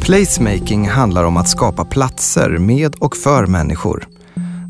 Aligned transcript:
Placemaking 0.00 0.88
handlar 0.88 1.24
om 1.24 1.36
att 1.36 1.48
skapa 1.48 1.84
platser 1.84 2.58
med 2.58 2.94
och 2.94 3.16
för 3.16 3.46
människor. 3.46 4.08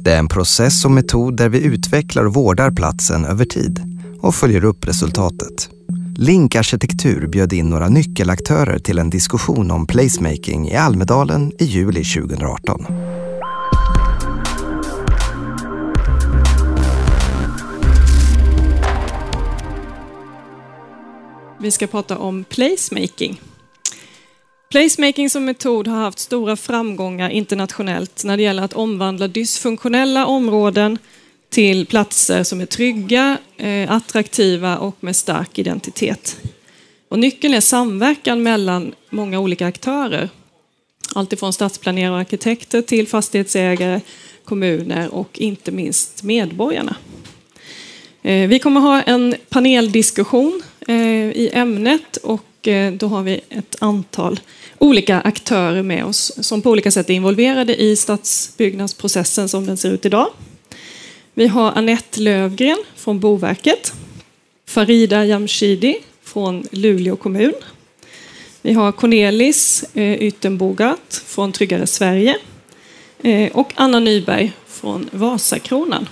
Det 0.03 0.13
är 0.13 0.19
en 0.19 0.29
process 0.29 0.85
och 0.85 0.91
metod 0.91 1.37
där 1.37 1.49
vi 1.49 1.65
utvecklar 1.65 2.25
och 2.25 2.35
vårdar 2.35 2.71
platsen 2.71 3.25
över 3.25 3.45
tid 3.45 3.81
och 4.21 4.35
följer 4.35 4.65
upp 4.65 4.89
resultatet. 4.89 5.71
Link 6.17 6.55
Arkitektur 6.55 7.27
bjöd 7.27 7.53
in 7.53 7.71
några 7.71 7.89
nyckelaktörer 7.89 8.79
till 8.79 8.99
en 8.99 9.11
diskussion 9.11 9.71
om 9.71 9.87
placemaking 9.87 10.69
i 10.69 10.77
Almedalen 10.77 11.53
i 11.59 11.65
juli 11.65 12.05
2018. 12.05 12.87
Vi 21.59 21.71
ska 21.71 21.87
prata 21.87 22.19
om 22.19 22.45
placemaking. 22.45 23.41
Placemaking 24.73 25.31
som 25.31 25.45
metod 25.45 25.89
har 25.89 26.01
haft 26.01 26.19
stora 26.19 26.57
framgångar 26.57 27.31
internationellt 27.31 28.25
när 28.25 28.37
det 28.37 28.43
gäller 28.43 28.63
att 28.63 28.73
omvandla 28.73 29.29
dysfunktionella 29.29 30.27
områden 30.27 30.99
till 31.49 31.87
platser 31.87 32.43
som 32.43 32.61
är 32.61 32.67
trygga, 32.67 33.39
eh, 33.57 33.93
attraktiva 33.93 34.79
och 34.79 34.97
med 35.01 35.17
stark 35.17 35.59
identitet. 35.59 36.41
Och 37.09 37.19
nyckeln 37.19 37.55
är 37.55 37.61
samverkan 37.61 38.43
mellan 38.43 38.95
många 39.11 39.41
olika 39.41 39.67
aktörer. 39.67 40.29
Alltifrån 41.15 41.53
stadsplanerare 41.53 42.13
och 42.13 42.21
arkitekter 42.21 42.83
till 42.83 43.09
fastighetsägare, 43.09 44.01
kommuner 44.45 45.15
och 45.15 45.39
inte 45.39 45.73
minst 45.73 46.23
medborgarna. 46.23 46.97
Eh, 48.23 48.49
vi 48.49 48.59
kommer 48.59 48.81
ha 48.81 49.03
en 49.03 49.35
paneldiskussion 49.49 50.63
eh, 50.89 50.97
i 51.31 51.51
ämnet 51.53 52.17
och 52.17 52.45
Eh, 52.67 52.93
då 52.93 53.07
har 53.07 53.23
vi 53.23 53.41
ett 53.49 53.77
antal 53.79 54.41
olika 54.79 55.21
aktörer 55.21 55.83
med 55.83 56.05
oss 56.05 56.33
som 56.41 56.63
på 56.63 56.71
olika 56.71 56.91
sätt 56.91 57.11
är 57.11 57.15
involverade 57.15 57.83
i 57.83 57.97
stadsbyggnadsprocessen 57.97 59.49
som 59.49 59.67
den 59.67 59.77
ser 59.77 59.91
ut 59.91 60.07
idag. 60.07 60.29
Vi 61.35 61.47
har 61.47 61.73
Annette 61.73 62.21
Lövgren 62.21 62.79
från 62.97 63.21
Boverket, 63.21 63.93
Farida 64.67 65.25
Jamshidi 65.25 65.99
från 66.23 66.67
Luleå 66.71 67.17
kommun. 67.17 67.55
Vi 68.63 68.73
har 68.73 68.93
Cornelis 68.93 69.85
eh, 69.95 70.13
Yttenbogart 70.13 70.23
Yttenbogat 70.23 71.23
från 71.27 71.53
Tryggare 71.53 71.87
Sverige 71.87 72.37
eh, 73.23 73.53
och 73.53 73.73
Anna 73.75 74.01
Nyberg 74.01 74.53
från 74.67 75.09
Vasakronan. 75.13 76.09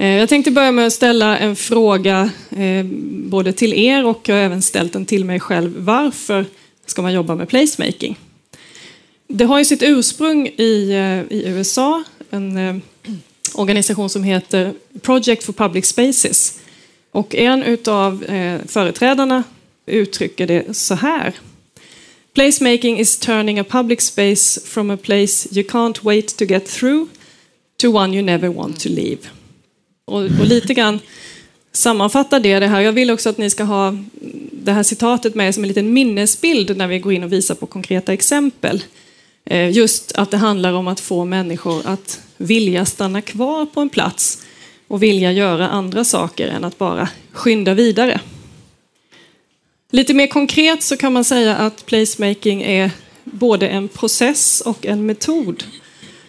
Eh, 0.00 0.18
jag 0.18 0.28
tänkte 0.28 0.50
börja 0.50 0.72
med 0.72 0.86
att 0.86 0.92
ställa 0.92 1.38
en 1.38 1.56
fråga 1.56 2.30
eh, 2.50 2.84
både 3.10 3.52
till 3.52 3.72
er 3.72 4.06
och 4.06 4.28
jag 4.28 4.34
har 4.34 4.42
även 4.42 4.62
ställt 4.62 4.92
den 4.92 5.06
till 5.06 5.24
mig 5.24 5.40
själv. 5.40 5.74
Varför 5.76 6.46
ska 6.86 7.02
man 7.02 7.12
jobba 7.12 7.34
med 7.34 7.48
placemaking? 7.48 8.18
Det 9.28 9.44
har 9.44 9.58
ju 9.58 9.64
sitt 9.64 9.82
ursprung 9.82 10.46
i, 10.46 10.90
eh, 10.90 11.36
i 11.36 11.42
USA, 11.46 12.02
en 12.30 12.82
organisation 13.54 14.10
som 14.10 14.24
heter 14.24 14.74
Project 15.02 15.44
for 15.44 15.52
Public 15.52 15.86
Spaces. 15.86 16.60
Och 17.12 17.34
en 17.34 17.78
av 17.86 18.24
företrädarna 18.66 19.42
uttrycker 19.86 20.46
det 20.46 20.76
så 20.76 20.94
här. 20.94 21.32
Placemaking 22.34 22.98
is 22.98 23.18
turning 23.18 23.58
a 23.58 23.64
public 23.68 24.00
space 24.00 24.60
from 24.60 24.90
a 24.90 24.96
place 25.02 25.48
you 25.52 25.68
can't 25.68 25.98
wait 26.02 26.36
to 26.36 26.44
get 26.44 26.66
through 26.66 27.08
to 27.76 27.96
one 27.96 28.16
you 28.16 28.22
never 28.22 28.48
want 28.48 28.80
to 28.80 28.88
leave. 28.88 29.39
Och, 30.04 30.22
och 30.22 30.46
lite 30.46 30.74
grann 30.74 30.98
sammanfattar 31.72 32.40
det 32.40 32.58
det 32.58 32.66
här. 32.66 32.80
Jag 32.80 32.92
vill 32.92 33.10
också 33.10 33.28
att 33.28 33.38
ni 33.38 33.50
ska 33.50 33.64
ha 33.64 33.96
det 34.52 34.72
här 34.72 34.82
citatet 34.82 35.34
med 35.34 35.54
som 35.54 35.64
en 35.64 35.68
liten 35.68 35.92
minnesbild 35.92 36.76
när 36.76 36.86
vi 36.86 36.98
går 36.98 37.12
in 37.12 37.24
och 37.24 37.32
visar 37.32 37.54
på 37.54 37.66
konkreta 37.66 38.12
exempel. 38.12 38.82
Eh, 39.44 39.70
just 39.70 40.12
att 40.12 40.30
det 40.30 40.36
handlar 40.36 40.72
om 40.72 40.88
att 40.88 41.00
få 41.00 41.24
människor 41.24 41.86
att 41.86 42.20
vilja 42.36 42.84
stanna 42.84 43.22
kvar 43.22 43.66
på 43.66 43.80
en 43.80 43.88
plats 43.88 44.42
och 44.88 45.02
vilja 45.02 45.32
göra 45.32 45.68
andra 45.68 46.04
saker 46.04 46.48
än 46.48 46.64
att 46.64 46.78
bara 46.78 47.08
skynda 47.32 47.74
vidare. 47.74 48.20
Lite 49.92 50.14
mer 50.14 50.26
konkret 50.26 50.82
så 50.82 50.96
kan 50.96 51.12
man 51.12 51.24
säga 51.24 51.56
att 51.56 51.86
placemaking 51.86 52.62
är 52.62 52.90
både 53.24 53.68
en 53.68 53.88
process 53.88 54.60
och 54.60 54.86
en 54.86 55.06
metod. 55.06 55.64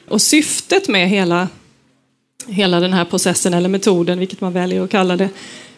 Och 0.08 0.22
syftet 0.22 0.88
med 0.88 1.10
hela, 1.10 1.48
hela 2.48 2.80
den 2.80 2.94
här 2.94 3.06
processen 3.06 3.54
eller 3.54 3.70
metoden, 3.70 4.20
vilket 4.20 4.42
man 4.42 4.54
väljer 4.54 4.84
att 4.84 4.90
kalla 4.90 5.18
det, 5.18 5.30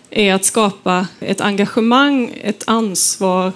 är 0.10 0.34
att 0.34 0.46
skapa 0.46 1.08
ett 1.20 1.42
engagemang, 1.42 2.34
ett 2.44 2.64
ansvar 2.68 3.52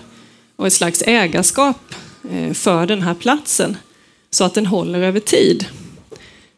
och 0.55 0.67
ett 0.67 0.73
slags 0.73 1.01
ägarskap 1.01 1.93
eh, 2.31 2.53
för 2.53 2.85
den 2.85 3.01
här 3.01 3.13
platsen 3.13 3.77
så 4.29 4.43
att 4.43 4.53
den 4.53 4.65
håller 4.65 5.01
över 5.01 5.19
tid. 5.19 5.65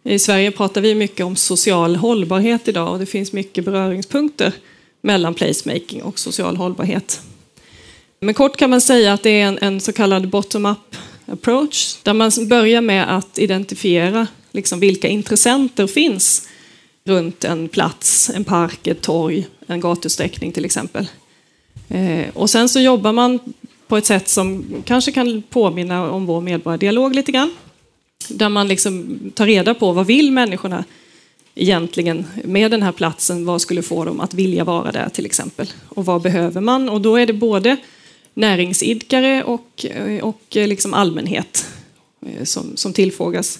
I 0.03 0.19
Sverige 0.19 0.51
pratar 0.51 0.81
vi 0.81 0.95
mycket 0.95 1.25
om 1.25 1.35
social 1.35 1.95
hållbarhet 1.95 2.67
idag 2.67 2.91
och 2.91 2.99
det 2.99 3.05
finns 3.05 3.33
mycket 3.33 3.65
beröringspunkter 3.65 4.53
mellan 5.01 5.33
placemaking 5.33 6.03
och 6.03 6.19
social 6.19 6.57
hållbarhet. 6.57 7.21
Men 8.19 8.33
kort 8.33 8.57
kan 8.57 8.69
man 8.69 8.81
säga 8.81 9.13
att 9.13 9.23
det 9.23 9.41
är 9.41 9.47
en, 9.47 9.57
en 9.61 9.79
så 9.79 9.93
kallad 9.93 10.29
bottom-up 10.29 10.95
approach 11.25 11.97
där 12.03 12.13
man 12.13 12.31
börjar 12.47 12.81
med 12.81 13.17
att 13.17 13.39
identifiera 13.39 14.27
liksom 14.51 14.79
vilka 14.79 15.07
intressenter 15.07 15.87
finns 15.87 16.47
runt 17.03 17.43
en 17.43 17.69
plats, 17.69 18.31
en 18.35 18.43
park, 18.43 18.87
ett 18.87 19.01
torg, 19.01 19.47
en 19.67 19.79
gatusträckning 19.79 20.51
till 20.51 20.65
exempel. 20.65 21.07
Eh, 21.87 22.29
och 22.33 22.49
sen 22.49 22.69
så 22.69 22.79
jobbar 22.79 23.13
man 23.13 23.39
på 23.87 23.97
ett 23.97 24.05
sätt 24.05 24.27
som 24.27 24.65
kanske 24.85 25.11
kan 25.11 25.43
påminna 25.49 26.11
om 26.11 26.25
vår 26.25 26.41
medborgardialog 26.41 27.15
lite 27.15 27.31
grann. 27.31 27.55
Där 28.27 28.49
man 28.49 28.67
liksom 28.67 29.19
tar 29.35 29.45
reda 29.45 29.73
på 29.73 29.91
vad 29.91 30.05
vill 30.05 30.31
människorna 30.31 30.83
egentligen 31.55 32.25
med 32.43 32.71
den 32.71 32.83
här 32.83 32.91
platsen? 32.91 33.45
Vad 33.45 33.61
skulle 33.61 33.81
få 33.81 34.05
dem 34.05 34.19
att 34.19 34.33
vilja 34.33 34.63
vara 34.63 34.91
där 34.91 35.09
till 35.09 35.25
exempel? 35.25 35.67
Och 35.89 36.05
vad 36.05 36.21
behöver 36.21 36.61
man? 36.61 36.89
Och 36.89 37.01
då 37.01 37.15
är 37.15 37.25
det 37.25 37.33
både 37.33 37.77
näringsidkare 38.33 39.43
och, 39.43 39.85
eh, 39.85 40.23
och 40.23 40.57
eh, 40.57 40.67
liksom 40.67 40.93
allmänhet 40.93 41.65
som, 42.43 42.77
som 42.77 42.93
tillfrågas. 42.93 43.59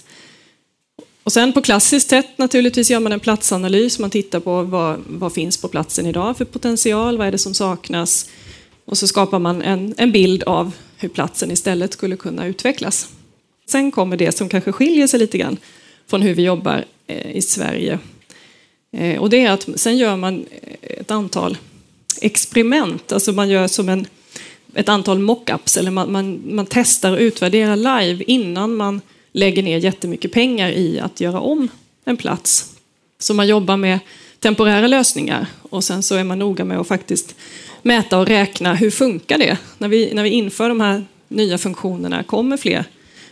Och 1.29 1.33
sen 1.33 1.53
på 1.53 1.61
klassiskt 1.61 2.09
sätt 2.09 2.37
naturligtvis 2.37 2.91
gör 2.91 2.99
man 2.99 3.11
en 3.11 3.19
platsanalys. 3.19 3.99
Man 3.99 4.09
tittar 4.09 4.39
på 4.39 4.63
vad, 4.63 4.99
vad 5.07 5.33
finns 5.33 5.57
på 5.57 5.67
platsen 5.67 6.05
idag 6.05 6.37
för 6.37 6.45
potential? 6.45 7.17
Vad 7.17 7.27
är 7.27 7.31
det 7.31 7.37
som 7.37 7.53
saknas? 7.53 8.29
Och 8.85 8.97
så 8.97 9.07
skapar 9.07 9.39
man 9.39 9.61
en, 9.61 9.93
en 9.97 10.11
bild 10.11 10.43
av 10.43 10.71
hur 10.97 11.09
platsen 11.09 11.51
istället 11.51 11.93
skulle 11.93 12.15
kunna 12.15 12.45
utvecklas. 12.45 13.09
Sen 13.67 13.91
kommer 13.91 14.17
det 14.17 14.37
som 14.37 14.49
kanske 14.49 14.71
skiljer 14.71 15.07
sig 15.07 15.19
lite 15.19 15.37
grann 15.37 15.57
från 16.07 16.21
hur 16.21 16.33
vi 16.33 16.43
jobbar 16.43 16.85
eh, 17.07 17.31
i 17.31 17.41
Sverige. 17.41 17.99
Eh, 18.91 19.19
och 19.19 19.29
det 19.29 19.45
är 19.45 19.51
att 19.51 19.69
sen 19.75 19.97
gör 19.97 20.15
man 20.15 20.45
eh, 20.61 20.99
ett 20.99 21.11
antal 21.11 21.57
experiment, 22.21 23.11
alltså 23.11 23.31
man 23.31 23.49
gör 23.49 23.67
som 23.67 23.89
en, 23.89 24.05
ett 24.73 24.89
antal 24.89 25.19
mockups 25.19 25.77
eller 25.77 25.91
man, 25.91 26.11
man, 26.11 26.41
man 26.55 26.65
testar 26.69 27.11
och 27.11 27.19
utvärderar 27.19 27.75
live 27.75 28.23
innan 28.23 28.75
man 28.75 29.01
lägger 29.39 29.63
ner 29.63 29.77
jättemycket 29.77 30.31
pengar 30.31 30.71
i 30.71 30.99
att 30.99 31.21
göra 31.21 31.39
om 31.39 31.67
en 32.05 32.17
plats. 32.17 32.75
Så 33.19 33.33
man 33.33 33.47
jobbar 33.47 33.77
med 33.77 33.99
temporära 34.39 34.87
lösningar 34.87 35.47
och 35.69 35.83
sen 35.83 36.03
så 36.03 36.15
är 36.15 36.23
man 36.23 36.39
noga 36.39 36.65
med 36.65 36.79
att 36.79 36.87
faktiskt 36.87 37.35
mäta 37.81 38.17
och 38.17 38.27
räkna 38.27 38.75
hur 38.75 38.91
funkar 38.91 39.37
det 39.37 39.57
när 39.77 39.87
vi, 39.87 40.13
när 40.13 40.23
vi 40.23 40.29
inför 40.29 40.69
de 40.69 40.81
här 40.81 41.05
nya 41.27 41.57
funktionerna? 41.57 42.23
Kommer 42.23 42.57
fler 42.57 42.85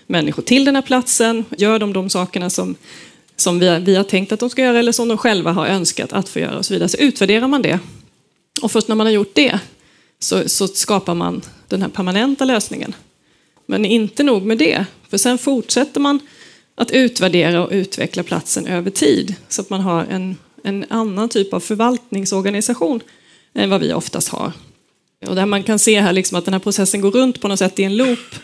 människor 0.07 0.43
till 0.43 0.65
den 0.65 0.75
här 0.75 0.81
platsen? 0.81 1.45
Gör 1.57 1.79
de 1.79 1.93
de 1.93 2.09
sakerna 2.09 2.49
som, 2.49 2.75
som 3.35 3.59
vi, 3.59 3.79
vi 3.79 3.95
har 3.95 4.03
tänkt 4.03 4.31
att 4.31 4.39
de 4.39 4.49
ska 4.49 4.61
göra 4.61 4.79
eller 4.79 4.91
som 4.91 5.07
de 5.07 5.17
själva 5.17 5.51
har 5.51 5.67
önskat 5.67 6.13
att 6.13 6.29
få 6.29 6.39
göra 6.39 6.57
och 6.57 6.65
så 6.65 6.73
vidare. 6.73 6.89
Så 6.89 6.97
utvärderar 6.97 7.47
man 7.47 7.61
det. 7.61 7.79
Och 8.61 8.71
först 8.71 8.87
när 8.87 8.95
man 8.95 9.07
har 9.07 9.11
gjort 9.11 9.35
det 9.35 9.59
så, 10.19 10.49
så 10.49 10.67
skapar 10.67 11.15
man 11.15 11.41
den 11.67 11.81
här 11.81 11.89
permanenta 11.89 12.45
lösningen. 12.45 12.95
Men 13.69 13.85
inte 13.85 14.23
nog 14.23 14.43
med 14.43 14.57
det, 14.57 14.85
för 15.09 15.17
sen 15.17 15.37
fortsätter 15.37 15.99
man 15.99 16.19
att 16.75 16.91
utvärdera 16.91 17.63
och 17.63 17.71
utveckla 17.71 18.23
platsen 18.23 18.67
över 18.67 18.91
tid 18.91 19.35
så 19.49 19.61
att 19.61 19.69
man 19.69 19.81
har 19.81 20.05
en, 20.05 20.37
en 20.63 20.85
annan 20.89 21.29
typ 21.29 21.53
av 21.53 21.59
förvaltningsorganisation 21.59 23.01
än 23.53 23.69
vad 23.69 23.81
vi 23.81 23.93
oftast 23.93 24.29
har. 24.29 24.51
Och 25.27 25.35
där 25.35 25.45
man 25.45 25.63
kan 25.63 25.79
se 25.79 26.01
här 26.01 26.13
liksom 26.13 26.37
att 26.37 26.45
den 26.45 26.53
här 26.53 26.59
processen 26.59 27.01
går 27.01 27.11
runt 27.11 27.41
på 27.41 27.47
något 27.47 27.59
sätt 27.59 27.79
i 27.79 27.83
en 27.83 27.97
loop 27.97 28.35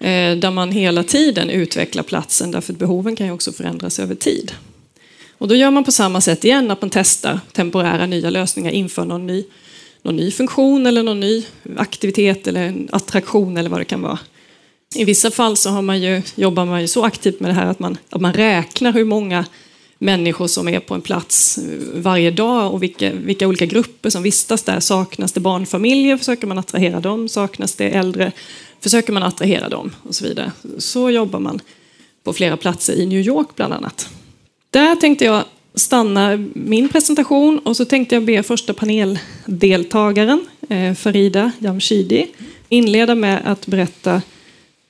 eh, 0.00 0.36
där 0.36 0.50
man 0.50 0.72
hela 0.72 1.02
tiden 1.02 1.50
utvecklar 1.50 2.02
platsen 2.02 2.50
därför 2.50 2.72
att 2.72 2.78
behoven 2.78 3.16
kan 3.16 3.26
ju 3.26 3.32
också 3.32 3.52
förändras 3.52 3.98
över 3.98 4.14
tid. 4.14 4.52
Och 5.38 5.48
då 5.48 5.54
gör 5.54 5.70
man 5.70 5.84
på 5.84 5.92
samma 5.92 6.20
sätt 6.20 6.44
igen 6.44 6.70
att 6.70 6.80
man 6.80 6.90
testar 6.90 7.40
temporära 7.52 8.06
nya 8.06 8.30
lösningar, 8.30 8.70
inför 8.70 9.04
någon 9.04 9.26
ny, 9.26 9.44
någon 10.02 10.16
ny 10.16 10.30
funktion 10.30 10.86
eller 10.86 11.02
någon 11.02 11.20
ny 11.20 11.44
aktivitet 11.76 12.46
eller 12.46 12.62
en 12.62 12.88
attraktion 12.92 13.56
eller 13.56 13.70
vad 13.70 13.80
det 13.80 13.84
kan 13.84 14.02
vara. 14.02 14.18
I 14.94 15.04
vissa 15.04 15.30
fall 15.30 15.56
så 15.56 15.70
har 15.70 15.82
man 15.82 16.02
ju, 16.02 16.22
jobbar 16.34 16.64
man 16.64 16.80
ju 16.80 16.88
så 16.88 17.04
aktivt 17.04 17.40
med 17.40 17.50
det 17.50 17.54
här 17.54 17.66
att 17.66 17.78
man, 17.78 17.98
att 18.10 18.20
man 18.20 18.32
räknar 18.32 18.92
hur 18.92 19.04
många 19.04 19.44
människor 19.98 20.46
som 20.46 20.68
är 20.68 20.80
på 20.80 20.94
en 20.94 21.00
plats 21.00 21.58
eh, 21.58 21.64
varje 21.94 22.30
dag 22.30 22.72
och 22.72 22.82
vilka, 22.82 23.12
vilka 23.12 23.48
olika 23.48 23.66
grupper 23.66 24.10
som 24.10 24.22
vistas 24.22 24.62
där. 24.62 24.80
Saknas 24.80 25.32
det 25.32 25.40
barnfamiljer 25.40 26.16
försöker 26.16 26.46
man 26.46 26.58
attrahera 26.58 27.00
dem. 27.00 27.28
Saknas 27.28 27.74
det 27.74 27.90
äldre 27.90 28.32
försöker 28.80 29.12
man 29.12 29.22
attrahera 29.22 29.68
dem 29.68 29.90
och 30.02 30.14
så 30.14 30.24
vidare. 30.24 30.52
Så 30.78 31.10
jobbar 31.10 31.38
man 31.38 31.60
på 32.22 32.32
flera 32.32 32.56
platser 32.56 32.94
i 32.94 33.06
New 33.06 33.20
York 33.20 33.48
bland 33.56 33.72
annat. 33.72 34.08
Där 34.70 34.96
tänkte 34.96 35.24
jag 35.24 35.44
stanna 35.74 36.48
min 36.54 36.88
presentation 36.88 37.58
och 37.58 37.76
så 37.76 37.84
tänkte 37.84 38.14
jag 38.14 38.24
be 38.24 38.42
första 38.42 38.74
paneldeltagaren 38.74 40.46
eh, 40.68 40.94
Farida 40.94 41.52
Jamshidi 41.58 42.26
inleda 42.68 43.14
med 43.14 43.42
att 43.44 43.66
berätta 43.66 44.22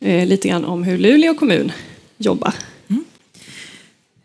eh, 0.04 0.26
lite 0.26 0.48
grann 0.48 0.64
om 0.64 0.82
hur 0.82 0.98
Luleå 0.98 1.34
kommun 1.34 1.72
jobbar. 2.18 2.54
Mm. 2.88 3.04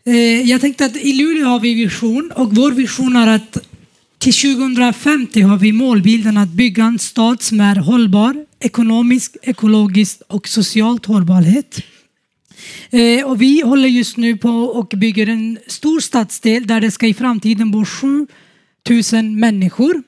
Eh, 0.04 0.50
jag 0.50 0.60
tänkte 0.60 0.84
att 0.84 0.96
i 0.96 1.12
Luleå 1.12 1.46
har 1.46 1.60
vi 1.60 1.74
vision 1.74 2.32
och 2.36 2.56
vår 2.56 2.72
vision 2.72 3.16
är 3.16 3.26
att 3.26 3.58
till 4.18 4.32
2050 4.32 5.40
har 5.40 5.56
vi 5.56 5.72
målbilden 5.72 6.36
att 6.36 6.48
bygga 6.48 6.84
en 6.84 6.98
stad 6.98 7.42
som 7.42 7.60
är 7.60 7.76
hållbar, 7.76 8.46
ekonomisk, 8.60 9.36
ekologiskt 9.42 10.22
och 10.28 10.48
socialt 10.48 11.06
hållbarhet. 11.06 11.82
Eh, 12.90 13.24
och 13.24 13.42
vi 13.42 13.60
håller 13.60 13.88
just 13.88 14.16
nu 14.16 14.36
på 14.36 14.50
och 14.50 14.92
bygger 14.96 15.28
en 15.28 15.58
stor 15.66 16.00
stadsdel 16.00 16.66
där 16.66 16.80
det 16.80 16.90
ska 16.90 17.06
i 17.06 17.14
framtiden 17.14 17.70
bo 17.70 17.84
7000 18.84 19.40
människor. 19.40 20.02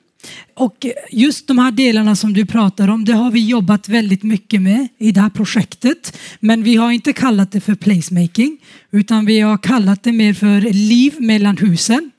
Och 0.53 0.85
just 1.11 1.47
de 1.47 1.59
här 1.59 1.71
delarna 1.71 2.15
som 2.15 2.33
du 2.33 2.45
pratar 2.45 2.87
om, 2.87 3.05
det 3.05 3.13
har 3.13 3.31
vi 3.31 3.47
jobbat 3.47 3.89
väldigt 3.89 4.23
mycket 4.23 4.61
med 4.61 4.87
i 4.97 5.11
det 5.11 5.21
här 5.21 5.29
projektet. 5.29 6.17
Men 6.39 6.63
vi 6.63 6.75
har 6.75 6.91
inte 6.91 7.13
kallat 7.13 7.51
det 7.51 7.61
för 7.61 7.75
placemaking, 7.75 8.57
utan 8.91 9.25
vi 9.25 9.39
har 9.39 9.57
kallat 9.57 10.03
det 10.03 10.11
mer 10.11 10.33
för 10.33 10.61
liv 10.61 11.13
mellan 11.19 11.57
husen. 11.57 12.11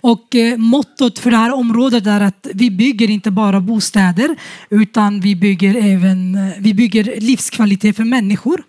Och 0.00 0.34
eh, 0.34 0.58
mottot 0.58 1.18
för 1.18 1.30
det 1.30 1.36
här 1.36 1.52
området 1.52 2.06
är 2.06 2.20
att 2.20 2.46
vi 2.54 2.70
bygger 2.70 3.10
inte 3.10 3.30
bara 3.30 3.60
bostäder, 3.60 4.36
utan 4.70 5.20
vi 5.20 5.36
bygger 5.36 5.74
även 5.74 6.34
eh, 6.34 6.52
vi 6.58 6.74
bygger 6.74 7.20
livskvalitet 7.20 7.96
för 7.96 8.04
människor. 8.04 8.62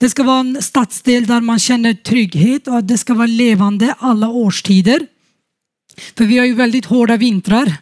Det 0.00 0.10
ska 0.10 0.22
vara 0.22 0.40
en 0.40 0.62
stadsdel 0.62 1.26
där 1.26 1.40
man 1.40 1.58
känner 1.58 1.94
trygghet 1.94 2.68
och 2.68 2.84
det 2.84 2.98
ska 2.98 3.14
vara 3.14 3.26
levande 3.26 3.94
alla 3.98 4.28
årstider. 4.28 5.06
För 6.16 6.24
vi 6.24 6.38
har 6.38 6.46
ju 6.46 6.54
väldigt 6.54 6.84
hårda 6.84 7.16
vintrar 7.16 7.76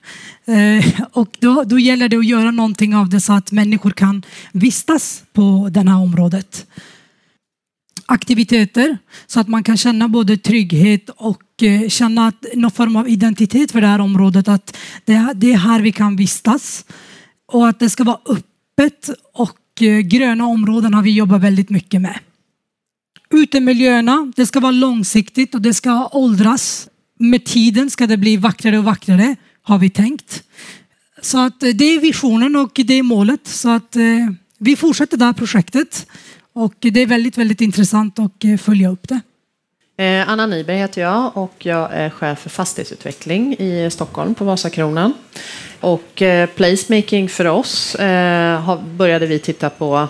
eh, 0.44 1.00
och 1.12 1.36
då, 1.38 1.64
då 1.64 1.78
gäller 1.78 2.08
det 2.08 2.16
att 2.16 2.26
göra 2.26 2.50
någonting 2.50 2.94
av 2.94 3.08
det 3.08 3.20
så 3.20 3.32
att 3.32 3.52
människor 3.52 3.90
kan 3.90 4.22
vistas 4.52 5.22
på 5.32 5.68
det 5.70 5.80
här 5.80 5.96
området. 5.96 6.66
Aktiviteter 8.06 8.98
så 9.26 9.40
att 9.40 9.48
man 9.48 9.62
kan 9.62 9.76
känna 9.76 10.08
både 10.08 10.36
trygghet 10.36 11.10
och 11.16 11.62
eh, 11.62 11.88
känna 11.88 12.26
att 12.26 12.44
någon 12.54 12.70
form 12.70 12.96
av 12.96 13.08
identitet 13.08 13.72
för 13.72 13.80
det 13.80 13.86
här 13.86 14.00
området. 14.00 14.48
Att 14.48 14.76
det, 15.04 15.32
det 15.34 15.52
är 15.52 15.56
här 15.56 15.80
vi 15.80 15.92
kan 15.92 16.16
vistas 16.16 16.84
och 17.46 17.68
att 17.68 17.80
det 17.80 17.90
ska 17.90 18.04
vara 18.04 18.18
öppet 18.26 19.10
och 19.34 19.82
eh, 19.82 19.98
gröna 19.98 20.46
områden 20.46 20.94
har 20.94 21.02
vi 21.02 21.10
jobbat 21.10 21.40
väldigt 21.40 21.70
mycket 21.70 22.00
med. 22.00 22.18
Utemiljöerna, 23.30 24.32
det 24.36 24.46
ska 24.46 24.60
vara 24.60 24.72
långsiktigt 24.72 25.54
och 25.54 25.62
det 25.62 25.74
ska 25.74 26.08
åldras. 26.12 26.88
Med 27.18 27.44
tiden 27.44 27.90
ska 27.90 28.06
det 28.06 28.16
bli 28.16 28.36
vackrare 28.36 28.78
och 28.78 28.84
vackrare, 28.84 29.36
har 29.62 29.78
vi 29.78 29.90
tänkt. 29.90 30.42
Så 31.22 31.38
att 31.38 31.62
eh, 31.62 31.68
det 31.68 31.84
är 31.84 32.00
visionen 32.00 32.56
och 32.56 32.70
det 32.74 32.94
är 32.94 33.02
målet. 33.02 33.46
Så 33.46 33.70
att 33.70 33.96
eh, 33.96 34.02
vi 34.58 34.76
fortsätter 34.76 35.16
det 35.16 35.24
här 35.24 35.32
projektet 35.32 36.06
och 36.52 36.74
det 36.78 37.00
är 37.00 37.06
väldigt, 37.06 37.38
väldigt 37.38 37.60
intressant 37.60 38.18
att 38.18 38.44
eh, 38.44 38.56
följa 38.56 38.88
upp 38.90 39.08
det. 39.08 39.20
Anna 40.26 40.46
Nyberg 40.46 40.78
heter 40.78 41.00
jag 41.02 41.36
och 41.36 41.54
jag 41.58 41.92
är 41.92 42.10
chef 42.10 42.38
för 42.38 42.50
fastighetsutveckling 42.50 43.56
i 43.58 43.90
Stockholm 43.90 44.34
på 44.34 44.44
Vasakronan. 44.44 45.12
Och 45.80 46.22
placemaking 46.54 47.28
för 47.28 47.44
oss 47.44 47.96
började 48.96 49.26
vi 49.26 49.38
titta 49.38 49.70
på, 49.70 50.08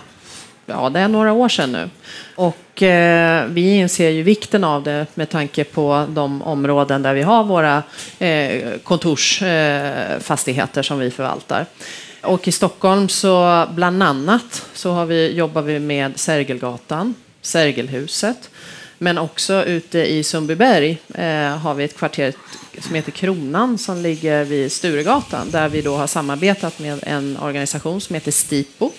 ja 0.66 0.90
det 0.90 1.00
är 1.00 1.08
några 1.08 1.32
år 1.32 1.48
sedan 1.48 1.72
nu. 1.72 1.90
Och 2.34 2.63
eh, 2.82 3.44
vi 3.46 3.76
inser 3.76 4.10
ju 4.10 4.22
vikten 4.22 4.64
av 4.64 4.82
det 4.82 5.06
med 5.14 5.30
tanke 5.30 5.64
på 5.64 6.06
de 6.08 6.42
områden 6.42 7.02
där 7.02 7.14
vi 7.14 7.22
har 7.22 7.44
våra 7.44 7.82
eh, 8.18 8.78
kontorsfastigheter 8.82 10.80
eh, 10.80 10.82
som 10.82 10.98
vi 10.98 11.10
förvaltar. 11.10 11.66
Och 12.22 12.48
i 12.48 12.52
Stockholm 12.52 13.08
så 13.08 13.66
bland 13.74 14.02
annat 14.02 14.66
så 14.74 14.92
har 14.92 15.06
vi, 15.06 15.32
jobbar 15.32 15.62
vi 15.62 15.78
med 15.78 16.18
Sergelgatan, 16.20 17.14
Sergelhuset. 17.42 18.50
Men 18.98 19.18
också 19.18 19.64
ute 19.64 19.98
i 19.98 20.22
Sundbyberg 20.22 20.98
eh, 21.14 21.58
har 21.58 21.74
vi 21.74 21.84
ett 21.84 21.96
kvarter 21.96 22.32
som 22.80 22.94
heter 22.94 23.12
Kronan 23.12 23.78
som 23.78 24.02
ligger 24.02 24.44
vid 24.44 24.72
Sturegatan 24.72 25.50
där 25.50 25.68
vi 25.68 25.82
då 25.82 25.96
har 25.96 26.06
samarbetat 26.06 26.78
med 26.78 26.98
en 27.02 27.36
organisation 27.36 28.00
som 28.00 28.14
heter 28.14 28.30
Stipo 28.30 28.90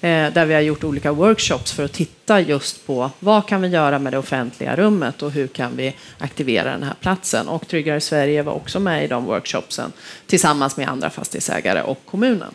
Eh, 0.00 0.32
där 0.32 0.46
vi 0.46 0.54
har 0.54 0.60
gjort 0.60 0.84
olika 0.84 1.12
workshops 1.12 1.72
för 1.72 1.84
att 1.84 1.92
titta 1.92 2.40
just 2.40 2.86
på 2.86 3.10
vad 3.18 3.46
kan 3.46 3.62
vi 3.62 3.68
göra 3.68 3.98
med 3.98 4.12
det 4.12 4.18
offentliga 4.18 4.76
rummet 4.76 5.22
och 5.22 5.30
hur 5.30 5.46
kan 5.46 5.76
vi 5.76 5.94
aktivera 6.18 6.70
den 6.70 6.82
här 6.82 6.94
platsen. 7.00 7.48
Och 7.48 7.68
Tryggare 7.68 8.00
Sverige 8.00 8.42
var 8.42 8.52
också 8.52 8.80
med 8.80 9.04
i 9.04 9.06
de 9.06 9.24
workshopsen 9.24 9.92
tillsammans 10.26 10.76
med 10.76 10.88
andra 10.88 11.10
fastighetsägare 11.10 11.82
och 11.82 12.04
kommunen. 12.04 12.54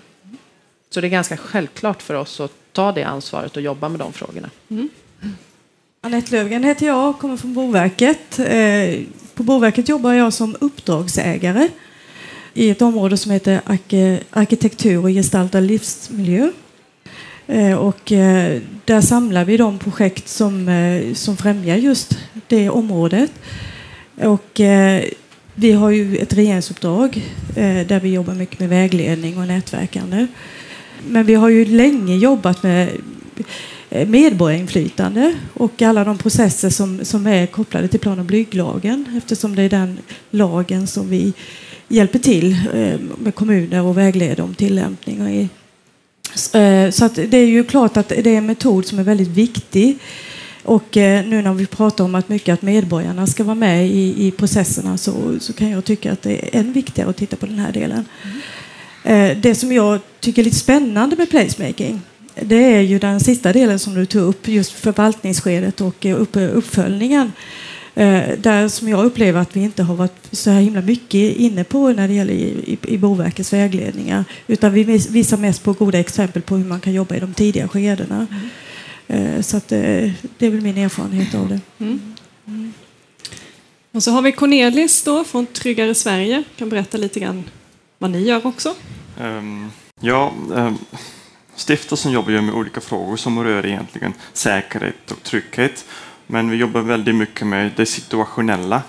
Så 0.90 1.02
det 1.02 1.08
är 1.08 1.10
ganska 1.10 1.38
självklart 1.38 2.02
för 2.02 2.14
oss 2.14 2.40
att 2.40 2.52
ta 2.72 2.92
det 2.92 3.04
ansvaret 3.04 3.56
och 3.56 3.62
jobba 3.62 3.90
med 3.90 4.00
de 4.00 4.14
frågorna. 4.14 4.50
Mm. 4.70 4.90
Anette 6.02 6.32
Löfgren 6.32 6.64
heter 6.64 6.86
jag 6.86 7.10
och 7.10 7.20
kommer 7.20 7.38
från 7.38 7.54
Boverket. 7.54 8.40
Eh, 8.40 9.00
på 9.36 9.44
Boverket 9.44 9.90
jobbar 9.90 10.14
jag 10.14 10.34
som 10.34 10.56
uppdragsägare 10.60 11.68
i 12.54 12.70
ett 12.70 12.82
område 12.82 13.18
som 13.18 13.32
heter 13.32 13.62
arkitektur 14.30 15.04
och 15.04 15.10
gestaltad 15.10 15.60
livsmiljö. 15.60 16.52
Eh, 17.48 17.74
och 17.74 18.12
eh, 18.12 18.62
där 18.86 19.02
samlar 19.02 19.46
vi 19.46 19.58
de 19.58 19.80
projekt 19.80 20.28
som, 20.28 20.68
eh, 20.68 21.14
som 21.14 21.38
främjar 21.38 21.76
just 21.76 22.18
det 22.48 22.70
området. 22.70 23.32
Och 24.16 24.62
vi 25.56 25.72
har 25.72 25.90
ju 25.90 26.18
ett 26.18 26.34
regeringsuppdrag 26.34 27.22
där 27.88 28.00
vi 28.00 28.14
jobbar 28.14 28.34
mycket 28.34 28.60
med 28.60 28.70
vägledning 28.70 29.38
och 29.38 29.48
nätverkande. 29.48 30.28
Men 31.08 31.26
vi 31.26 31.36
har 31.36 31.50
ju 31.50 31.66
länge 31.66 32.16
jobbat 32.16 32.64
med 32.64 32.90
medborgarinflytande 34.08 35.36
och 35.54 35.82
alla 35.82 36.04
de 36.04 36.18
processer 36.18 36.70
som, 36.70 37.06
som 37.06 37.28
är 37.28 37.46
kopplade 37.48 37.88
till 37.88 38.00
plan 38.00 38.20
och 38.20 38.26
bygglagen 38.26 39.06
eftersom 39.18 39.56
det 39.56 39.62
är 39.62 39.70
den 39.70 39.98
lagen 40.30 40.88
som 40.88 41.10
vi 41.10 41.34
hjälper 41.88 42.20
till 42.20 42.58
med 43.18 43.36
kommuner 43.36 43.82
och 43.82 43.98
vägleder 43.98 44.44
om 44.44 44.56
tillämpning. 44.56 45.50
Eh, 46.54 46.92
så 46.92 47.10
det 47.16 47.38
är 47.38 47.46
ju 47.46 47.64
klart 47.64 47.98
att 47.98 48.10
det 48.10 48.28
är 48.28 48.38
en 48.38 48.46
metod 48.46 48.86
som 48.86 49.00
är 49.00 49.04
väldigt 49.04 49.28
viktig. 49.28 49.98
Och 50.64 50.88
nu 50.96 51.42
när 51.42 51.54
vi 51.54 51.66
pratar 51.66 52.04
om 52.04 52.16
att 52.16 52.30
mycket 52.30 52.54
att 52.54 52.62
medborgarna 52.62 53.28
ska 53.28 53.44
vara 53.44 53.56
med 53.56 53.88
i, 53.88 54.28
i 54.28 54.32
processerna 54.32 54.98
så, 54.98 55.14
så 55.40 55.54
kan 55.54 55.70
jag 55.70 55.86
tycka 55.86 56.12
att 56.12 56.22
det 56.22 56.32
är 56.32 56.60
än 56.60 56.74
viktigare 56.74 57.10
att 57.10 57.18
titta 57.18 57.36
på 57.36 57.46
den 57.46 57.60
här 57.60 57.72
delen. 57.72 58.06
Mm. 59.04 59.42
Det 59.42 59.56
som 59.56 59.72
jag 59.72 60.00
tycker 60.20 60.42
är 60.42 60.44
lite 60.44 60.56
spännande 60.56 61.16
med 61.16 61.30
placemaking 61.30 62.02
det 62.42 62.76
är 62.76 62.82
ju 62.82 63.00
den 63.00 63.20
sista 63.20 63.54
delen 63.54 63.80
som 63.80 63.94
du 63.94 64.06
tog 64.06 64.22
upp, 64.22 64.48
just 64.48 64.72
förvaltningsskedet 64.72 65.82
och 65.82 66.06
eh, 66.06 66.18
uppföljningen. 66.58 67.32
Eh, 67.96 68.38
där 68.38 68.68
som 68.68 68.90
jag 68.90 69.06
upplever 69.06 69.42
att 69.42 69.56
vi 69.56 69.60
inte 69.64 69.84
har 69.84 69.96
varit 69.96 70.28
så 70.32 70.50
här 70.50 70.62
himla 70.62 70.82
mycket 70.82 71.36
inne 71.36 71.64
på 71.64 71.90
när 71.90 72.08
det 72.08 72.14
gäller 72.14 72.34
i, 72.34 72.78
i, 72.82 72.98
Boverkets 72.98 73.54
vägledningar. 73.54 74.26
Utan 74.48 74.74
vi 74.74 74.84
visar 74.84 75.38
mest 75.38 75.64
på 75.64 75.74
goda 75.74 76.00
exempel 76.00 76.42
på 76.42 76.56
hur 76.56 76.66
man 76.66 76.80
kan 76.80 76.94
jobba 76.94 77.16
i 77.16 77.20
de 77.20 77.34
tidiga 77.34 77.68
skedena. 77.68 78.28
Mm. 79.08 79.44
Så 79.44 79.58
att, 79.58 79.68
det 79.68 80.14
är 80.40 80.50
väl 80.50 80.62
min 80.62 80.78
erfarenhet 80.78 81.36
av 81.36 81.50
det. 81.50 81.60
Mm. 81.80 82.16
Mm. 82.48 82.74
Och 83.92 84.04
så 84.04 84.12
har 84.12 84.22
vi 84.22 84.32
Cornelis 84.32 85.04
då 85.04 85.24
från 85.24 85.46
Tryggare 85.46 85.96
Sverige. 85.96 86.44
Kan 86.56 86.70
berätta 86.70 86.98
lite 86.98 87.20
grann 87.20 87.44
vad 87.98 88.12
ni 88.12 88.22
gör 88.22 88.48
också. 88.48 88.76
Um, 89.22 89.72
ja, 90.02 90.34
um 90.50 90.78
Stiftelsen 91.56 92.12
jobbar 92.12 92.32
ju 92.32 92.42
med 92.42 92.56
olika 92.56 92.82
frågor 92.82 93.18
som 93.18 93.44
rör 93.44 93.66
egentligen 93.66 94.14
säkerhet 94.34 95.12
och 95.12 95.24
trygghet. 95.24 95.86
Men 96.28 96.50
vi 96.50 96.58
jobbar 96.58 96.82
väldigt 96.82 97.16
mycket 97.16 97.48
med 97.48 97.72
det 97.76 97.86
situationella. 97.86 98.82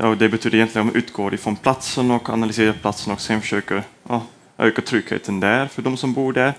Och 0.00 0.16
det 0.16 0.28
betyder 0.28 0.56
egentligen 0.56 0.88
att 0.88 0.94
man 0.94 1.02
utgår 1.02 1.34
ifrån 1.34 1.56
platsen 1.56 2.10
och 2.10 2.30
analyserar 2.30 2.72
platsen 2.72 3.12
och 3.12 3.20
sen 3.20 3.40
försöker 3.40 3.82
ja, 4.08 4.22
öka 4.58 4.82
tryggheten 4.82 5.40
där 5.40 5.66
för 5.66 5.82
de 5.82 5.96
som 5.96 6.12
bor 6.12 6.32
där. 6.32 6.54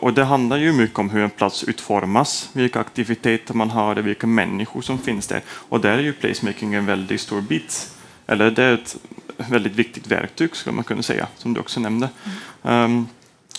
Och 0.00 0.14
det 0.14 0.24
handlar 0.24 0.56
ju 0.56 0.72
mycket 0.72 0.98
om 0.98 1.10
hur 1.10 1.22
en 1.22 1.30
plats 1.30 1.64
utformas, 1.64 2.50
vilka 2.52 2.80
aktiviteter 2.80 3.54
man 3.54 3.70
har, 3.70 3.96
vilka 3.96 4.26
människor 4.26 4.82
som 4.82 4.98
finns 4.98 5.26
där. 5.26 5.42
Och 5.48 5.80
där 5.80 5.98
är 5.98 6.02
ju 6.02 6.12
placemaking 6.12 6.74
en 6.74 6.86
väldigt 6.86 7.20
stor 7.20 7.40
bit. 7.40 7.90
Eller 8.26 8.50
det 8.50 8.64
är 8.64 8.74
ett 8.74 8.96
väldigt 9.36 9.72
viktigt 9.72 10.06
verktyg 10.06 10.56
skulle 10.56 10.74
man 10.74 10.84
kunna 10.84 11.02
säga, 11.02 11.26
som 11.36 11.54
du 11.54 11.60
också 11.60 11.80
nämnde. 11.80 12.08
Um, 12.62 13.08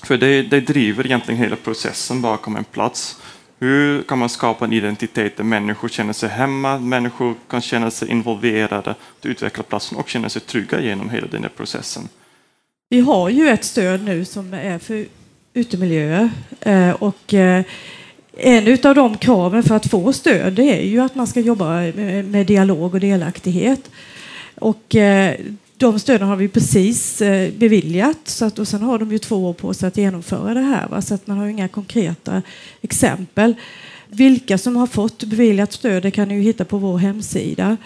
för 0.03 0.17
det, 0.17 0.41
det 0.41 0.61
driver 0.61 1.05
egentligen 1.05 1.39
hela 1.39 1.55
processen 1.55 2.21
bakom 2.21 2.55
en 2.55 2.63
plats. 2.63 3.21
Hur 3.63 4.03
kan 4.03 4.19
man 4.19 4.29
skapa 4.29 4.65
en 4.65 4.73
identitet 4.73 5.37
där 5.37 5.43
människor 5.43 5.89
känner 5.89 6.13
sig 6.13 6.29
hemma, 6.29 6.79
människor 6.79 7.35
kan 7.47 7.61
känna 7.61 7.91
sig 7.91 8.09
involverade, 8.09 8.89
att 8.89 9.25
utveckla 9.25 9.63
platsen 9.63 9.97
och 9.97 10.09
känna 10.09 10.29
sig 10.29 10.41
trygga 10.41 10.81
genom 10.81 11.09
hela 11.09 11.27
den 11.27 11.43
här 11.43 11.49
processen? 11.49 12.03
Vi 12.89 12.99
har 12.99 13.29
ju 13.29 13.49
ett 13.49 13.63
stöd 13.63 14.03
nu 14.03 14.25
som 14.25 14.53
är 14.53 14.79
för 14.79 15.05
utemiljöer 15.53 16.29
eh, 16.59 16.89
och 16.89 17.33
eh, 17.33 17.63
en 18.37 18.77
av 18.83 18.95
de 18.95 19.17
kraven 19.17 19.63
för 19.63 19.75
att 19.75 19.89
få 19.89 20.13
stöd 20.13 20.53
det 20.53 20.79
är 20.79 20.85
ju 20.85 20.99
att 20.99 21.15
man 21.15 21.27
ska 21.27 21.39
jobba 21.39 21.81
med 22.23 22.47
dialog 22.47 22.93
och 22.93 22.99
delaktighet. 22.99 23.91
Och 24.55 24.95
eh, 24.95 25.35
de 25.81 25.99
stöden 25.99 26.27
har 26.27 26.35
vi 26.35 26.47
precis 26.47 27.21
eh, 27.21 27.51
beviljat 27.53 28.17
så 28.23 28.45
att, 28.45 28.59
och 28.59 28.67
sen 28.67 28.81
har 28.81 28.99
de 28.99 29.11
ju 29.11 29.17
två 29.17 29.49
år 29.49 29.53
på 29.53 29.73
sig 29.73 29.87
att 29.87 29.97
genomföra 29.97 30.53
det 30.53 30.61
här. 30.61 30.87
Va? 30.87 31.01
Så 31.01 31.13
att 31.13 31.27
man 31.27 31.37
har 31.37 31.47
inga 31.47 31.67
konkreta 31.67 32.41
exempel. 32.81 33.55
Vilka 34.07 34.57
som 34.57 34.75
har 34.75 34.87
fått 34.87 35.23
beviljat 35.23 35.73
stöd 35.73 36.03
det 36.03 36.11
kan 36.11 36.27
ni 36.27 36.35
ju 36.35 36.41
hitta 36.41 36.65
på 36.65 36.77
vår 36.77 36.97
hemsida. 36.97 37.77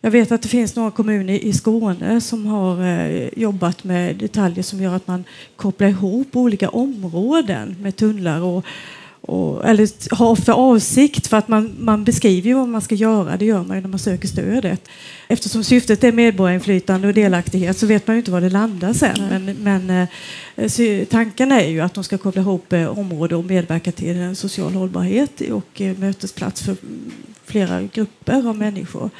Jag 0.00 0.10
vet 0.10 0.32
att 0.32 0.42
det 0.42 0.48
finns 0.48 0.76
några 0.76 0.90
kommuner 0.90 1.34
i 1.34 1.52
Skåne 1.52 2.20
som 2.20 2.46
har 2.46 2.82
eh, 2.82 3.28
jobbat 3.36 3.84
med 3.84 4.16
detaljer 4.16 4.62
som 4.62 4.82
gör 4.82 4.96
att 4.96 5.06
man 5.06 5.24
kopplar 5.56 5.88
ihop 5.88 6.36
olika 6.36 6.68
områden 6.68 7.76
med 7.80 7.96
tunnlar 7.96 8.40
och, 8.40 8.64
och, 9.20 9.68
eller 9.68 10.14
har 10.14 10.36
för 10.36 10.52
avsikt 10.52 11.26
för 11.26 11.36
att 11.36 11.48
man, 11.48 11.74
man 11.78 12.04
beskriver 12.04 12.54
vad 12.54 12.68
man 12.68 12.80
ska 12.80 12.94
göra. 12.94 13.36
Det 13.36 13.44
gör 13.44 13.64
man 13.64 13.76
ju 13.76 13.80
när 13.82 13.88
man 13.88 13.98
söker 13.98 14.28
stödet. 14.28 14.88
Eftersom 15.28 15.64
syftet 15.64 16.04
är 16.04 16.12
medborgarinflytande 16.12 17.08
och 17.08 17.14
delaktighet 17.14 17.78
så 17.78 17.86
vet 17.86 18.06
man 18.06 18.16
ju 18.16 18.18
inte 18.18 18.30
var 18.30 18.40
det 18.40 18.50
landar 18.50 18.92
sen. 18.92 19.16
Men, 19.30 19.56
men 19.62 20.08
eh, 20.56 21.06
tanken 21.06 21.52
är 21.52 21.68
ju 21.68 21.80
att 21.80 21.94
de 21.94 22.04
ska 22.04 22.18
koppla 22.18 22.40
ihop 22.40 22.72
eh, 22.72 22.98
områden 22.98 23.38
och 23.38 23.44
medverka 23.44 23.92
till 23.92 24.16
en 24.16 24.36
social 24.36 24.74
hållbarhet 24.74 25.40
och 25.40 25.82
mötesplats 25.96 26.62
för 26.62 26.76
flera 27.44 27.82
grupper 27.82 28.48
av 28.48 28.56
människor. 28.56 29.10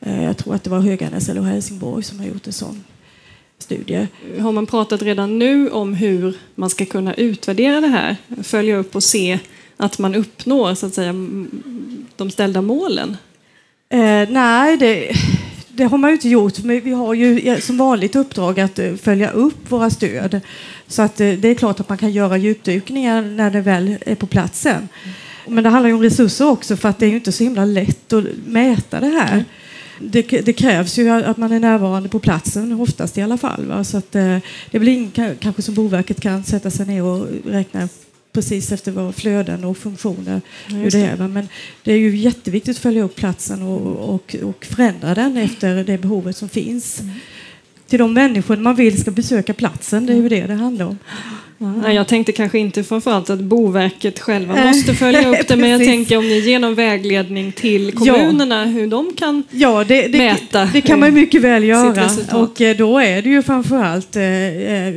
Eh, 0.00 0.24
jag 0.24 0.36
tror 0.36 0.54
att 0.54 0.64
det 0.64 0.70
var 0.70 0.80
Höganäs 0.80 1.28
eller 1.28 1.42
Helsingborg 1.42 2.02
som 2.02 2.18
har 2.18 2.26
gjort 2.26 2.46
en 2.46 2.52
sån 2.52 2.84
studier. 3.58 4.08
Har 4.40 4.52
man 4.52 4.66
pratat 4.66 5.02
redan 5.02 5.38
nu 5.38 5.70
om 5.70 5.94
hur 5.94 6.36
man 6.54 6.70
ska 6.70 6.84
kunna 6.84 7.14
utvärdera 7.14 7.80
det 7.80 7.86
här? 7.86 8.16
Följa 8.42 8.76
upp 8.76 8.96
och 8.96 9.02
se 9.02 9.38
att 9.76 9.98
man 9.98 10.14
uppnår 10.14 10.74
så 10.74 10.86
att 10.86 10.94
säga, 10.94 11.14
de 12.16 12.30
ställda 12.30 12.62
målen? 12.62 13.16
Eh, 13.88 14.28
nej, 14.28 14.76
det, 14.76 15.12
det, 15.68 15.84
har 15.84 15.98
man 15.98 16.10
ju 16.10 16.14
inte 16.14 16.28
gjort. 16.28 16.58
Men 16.58 16.80
vi 16.80 16.92
har 16.92 17.14
ju 17.14 17.60
som 17.60 17.78
vanligt 17.78 18.16
uppdrag 18.16 18.60
att 18.60 18.78
eh, 18.78 18.94
följa 18.94 19.30
upp 19.30 19.70
våra 19.70 19.90
stöd. 19.90 20.40
Så 20.86 21.02
att 21.02 21.20
eh, 21.20 21.32
det 21.32 21.48
är 21.48 21.54
klart 21.54 21.80
att 21.80 21.88
man 21.88 21.98
kan 21.98 22.12
göra 22.12 22.36
djupdykningar 22.36 23.22
när 23.22 23.50
det 23.50 23.60
väl 23.60 23.96
är 24.00 24.14
på 24.14 24.26
platsen. 24.26 24.88
Men 25.48 25.64
det 25.64 25.70
handlar 25.70 25.88
ju 25.88 25.94
om 25.94 26.02
resurser 26.02 26.48
också 26.48 26.76
för 26.76 26.88
att 26.88 26.98
det 26.98 27.06
är 27.06 27.10
ju 27.10 27.16
inte 27.16 27.32
så 27.32 27.44
himla 27.44 27.64
lätt 27.64 28.12
att 28.12 28.24
mäta 28.46 29.00
det 29.00 29.06
här 29.06 29.44
det, 30.00 30.22
det, 30.22 30.52
krävs 30.52 30.98
ju 30.98 31.08
att 31.08 31.36
man 31.36 31.52
är 31.52 31.60
närvarande 31.60 32.08
på 32.08 32.18
platsen, 32.18 32.80
oftast 32.80 33.18
i 33.18 33.22
alla 33.22 33.36
fall. 33.36 33.66
Va? 33.66 33.84
Så 33.84 33.96
att, 33.96 34.14
eh, 34.14 34.38
det 34.70 34.76
är 34.76 34.78
väl 34.78 34.88
ingen 34.88 35.36
kanske 35.40 35.62
som 35.62 35.74
Boverket 35.74 36.20
kan 36.20 36.44
sätta 36.44 36.70
sig 36.70 36.86
ner 36.86 37.02
och 37.02 37.26
räkna 37.44 37.88
precis 38.32 38.72
efter 38.72 38.92
vad 38.92 39.14
flöden 39.14 39.64
och 39.64 39.76
funktioner 39.76 40.40
hur 40.66 40.90
det 40.90 40.98
är. 40.98 41.16
Va? 41.16 41.28
Men 41.28 41.48
det 41.82 41.92
är 41.92 41.98
ju 41.98 42.16
jätteviktigt 42.16 42.76
att 42.76 42.82
följa 42.82 43.02
upp 43.02 43.14
platsen 43.14 43.62
och, 43.62 44.14
och, 44.14 44.36
och 44.42 44.64
förändra 44.64 45.14
den 45.14 45.36
efter 45.36 45.84
det 45.84 45.98
behovet 45.98 46.36
som 46.36 46.48
finns. 46.48 47.00
Mm. 47.00 47.14
Till 47.88 47.98
de 47.98 48.12
människor 48.12 48.56
man 48.56 48.74
vill 48.74 49.00
ska 49.00 49.10
besöka 49.10 49.54
platsen, 49.54 50.06
det 50.06 50.12
är 50.12 50.16
ju 50.16 50.28
det 50.28 50.46
det 50.46 50.54
handlar 50.54 50.86
om. 50.86 50.98
Ja, 51.58 51.92
jag 51.92 52.06
tänkte 52.06 52.32
kanske 52.32 52.58
inte 52.58 52.84
framförallt 52.84 53.30
att 53.30 53.40
Boverket 53.40 54.18
själva 54.18 54.64
måste 54.64 54.94
följa 54.94 55.28
upp 55.28 55.48
det, 55.48 55.56
men 55.56 55.70
jag 55.70 55.84
tänker 55.84 56.16
om 56.16 56.28
ni 56.28 56.38
ger 56.38 56.58
någon 56.58 56.74
vägledning 56.74 57.52
till 57.52 57.92
kommunerna 57.92 58.58
ja. 58.58 58.64
hur 58.64 58.86
de 58.86 59.12
kan 59.16 59.42
ja, 59.50 59.84
det, 59.84 60.08
det, 60.08 60.18
mäta. 60.18 60.64
Det 60.72 60.80
kan 60.80 61.00
man 61.00 61.14
mycket 61.14 61.42
väl 61.42 61.64
göra 61.64 62.10
och 62.32 62.60
eh, 62.60 62.76
då 62.76 62.98
är 62.98 63.22
det 63.22 63.28
ju 63.28 63.42
framförallt 63.42 64.16
eh, 64.16 64.22
eh, 64.24 64.94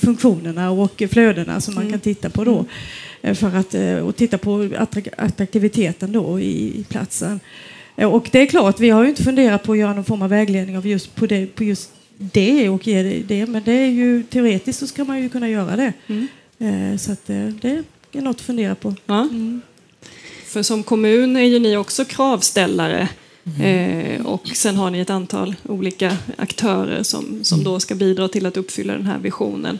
funktionerna 0.00 0.70
och 0.70 1.02
flödena 1.10 1.60
som 1.60 1.74
man 1.74 1.82
mm. 1.82 1.92
kan 1.92 2.00
titta 2.00 2.30
på 2.30 2.44
då. 2.44 2.64
För 3.34 3.56
att 3.56 3.74
och 4.04 4.16
titta 4.16 4.38
på 4.38 4.68
attraktiviteten 5.16 6.12
då 6.12 6.40
i, 6.40 6.80
i 6.80 6.84
platsen. 6.88 7.40
Och 7.96 8.28
det 8.32 8.38
är 8.38 8.46
klart, 8.46 8.80
vi 8.80 8.90
har 8.90 9.02
ju 9.02 9.08
inte 9.08 9.22
funderat 9.22 9.62
på 9.62 9.72
att 9.72 9.78
göra 9.78 9.94
någon 9.94 10.04
form 10.04 10.22
av 10.22 10.30
vägledning 10.30 10.76
av 10.76 10.86
just 10.86 11.14
på, 11.14 11.26
det, 11.26 11.46
på 11.46 11.64
just 11.64 11.90
det 12.32 12.68
och 12.68 12.86
ge 12.86 13.02
det, 13.02 13.18
det. 13.18 13.46
Men 13.46 13.62
det 13.64 13.72
är 13.72 13.90
ju 13.90 14.22
teoretiskt 14.22 14.78
så 14.78 14.86
ska 14.86 15.04
man 15.04 15.22
ju 15.22 15.28
kunna 15.28 15.48
göra 15.48 15.76
det. 15.76 15.92
Mm. 16.06 16.28
Eh, 16.58 16.98
så 16.98 17.12
att, 17.12 17.30
eh, 17.30 17.46
det 17.46 17.84
är 18.12 18.20
något 18.20 18.36
att 18.36 18.40
fundera 18.40 18.74
på. 18.74 18.94
Ja. 19.06 19.20
Mm. 19.22 19.60
För 20.46 20.62
som 20.62 20.82
kommun 20.82 21.36
är 21.36 21.40
ju 21.40 21.58
ni 21.58 21.76
också 21.76 22.04
kravställare. 22.04 23.08
Mm. 23.44 23.60
Eh, 23.60 24.26
och 24.26 24.48
sen 24.48 24.76
har 24.76 24.90
ni 24.90 25.00
ett 25.00 25.10
antal 25.10 25.54
olika 25.68 26.16
aktörer 26.36 27.02
som, 27.02 27.44
som 27.44 27.64
då 27.64 27.80
ska 27.80 27.94
bidra 27.94 28.28
till 28.28 28.46
att 28.46 28.56
uppfylla 28.56 28.92
den 28.92 29.06
här 29.06 29.18
visionen. 29.18 29.78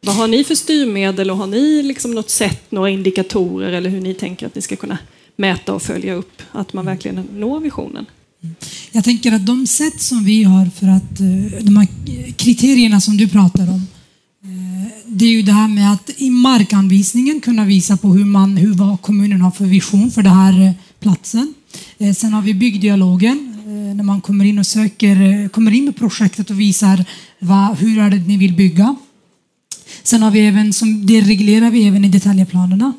Vad 0.00 0.14
har 0.14 0.26
ni 0.26 0.44
för 0.44 0.54
styrmedel 0.54 1.30
och 1.30 1.36
har 1.36 1.46
ni 1.46 1.82
liksom 1.82 2.10
något 2.10 2.30
sätt, 2.30 2.70
några 2.70 2.90
indikatorer 2.90 3.72
eller 3.72 3.90
hur 3.90 4.00
ni 4.00 4.14
tänker 4.14 4.46
att 4.46 4.54
ni 4.54 4.62
ska 4.62 4.76
kunna 4.76 4.98
mäta 5.36 5.74
och 5.74 5.82
följa 5.82 6.14
upp 6.14 6.42
att 6.52 6.72
man 6.72 6.86
verkligen 6.86 7.28
når 7.32 7.60
visionen? 7.60 8.06
Jag 8.92 9.04
tänker 9.04 9.32
att 9.32 9.46
de 9.46 9.66
sätt 9.66 10.02
som 10.02 10.24
vi 10.24 10.42
har 10.42 10.66
för 10.66 10.88
att 10.88 11.20
eh, 11.20 11.64
de 11.64 11.76
här 11.76 11.88
kriterierna 12.32 13.00
som 13.00 13.16
du 13.16 13.28
pratar 13.28 13.70
om. 13.70 13.86
Eh, 14.44 14.88
det 15.06 15.24
är 15.24 15.30
ju 15.30 15.42
det 15.42 15.52
här 15.52 15.68
med 15.68 15.92
att 15.92 16.10
i 16.16 16.30
markanvisningen 16.30 17.40
kunna 17.40 17.64
visa 17.64 17.96
på 17.96 18.08
hur, 18.08 18.24
man, 18.24 18.56
hur 18.56 18.74
vad 18.74 19.02
kommunen 19.02 19.40
har 19.40 19.50
för 19.50 19.64
vision 19.64 20.10
för 20.10 20.22
den 20.22 20.32
här 20.32 20.66
eh, 20.66 20.72
platsen. 21.00 21.54
Sen 22.16 22.32
har 22.32 22.42
vi 22.42 22.54
byggdialogen 22.54 23.50
när 23.96 24.04
man 24.04 24.20
kommer 24.20 24.44
in 24.44 24.58
och 24.58 24.66
söker, 24.66 25.48
kommer 25.48 25.70
in 25.70 25.84
med 25.84 25.96
projektet 25.96 26.50
och 26.50 26.60
visar 26.60 27.04
vad, 27.38 27.78
hur 27.78 27.98
är 27.98 28.10
det 28.10 28.16
ni 28.16 28.36
vill 28.36 28.54
bygga. 28.54 28.96
Sen 30.02 30.22
har 30.22 30.30
vi 30.30 30.46
även, 30.46 30.72
som 30.72 31.06
det 31.06 31.20
reglerar 31.20 31.70
vi 31.70 31.86
även 31.86 32.04
i 32.04 32.08
detaljplanerna. 32.08 32.92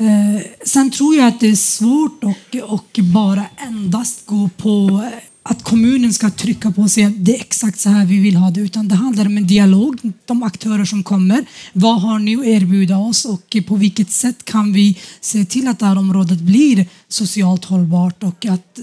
Eh, 0.00 0.42
sen 0.64 0.90
tror 0.90 1.14
jag 1.16 1.26
att 1.26 1.40
det 1.40 1.48
är 1.48 1.56
svårt 1.56 2.24
och, 2.24 2.72
och 2.72 2.98
bara 3.02 3.44
endast 3.56 4.26
gå 4.26 4.50
på 4.56 5.02
eh, 5.04 5.18
att 5.42 5.62
kommunen 5.62 6.12
ska 6.12 6.30
trycka 6.30 6.70
på 6.70 6.82
och 6.82 6.90
säga 6.90 7.06
att 7.06 7.24
det 7.24 7.36
är 7.36 7.40
exakt 7.40 7.80
så 7.80 7.88
här 7.88 8.06
vi 8.06 8.20
vill 8.20 8.36
ha 8.36 8.50
det, 8.50 8.60
utan 8.60 8.88
det 8.88 8.94
handlar 8.94 9.26
om 9.26 9.36
en 9.36 9.46
dialog, 9.46 10.00
de 10.24 10.42
aktörer 10.42 10.84
som 10.84 11.02
kommer. 11.02 11.44
Vad 11.72 12.00
har 12.00 12.18
ni 12.18 12.36
att 12.36 12.44
erbjuda 12.44 12.98
oss 12.98 13.24
och 13.24 13.56
på 13.66 13.76
vilket 13.76 14.10
sätt 14.10 14.44
kan 14.44 14.72
vi 14.72 14.98
se 15.20 15.44
till 15.44 15.68
att 15.68 15.78
det 15.78 15.86
här 15.86 15.98
området 15.98 16.38
blir 16.38 16.86
socialt 17.08 17.64
hållbart 17.64 18.22
och 18.22 18.46
att 18.46 18.78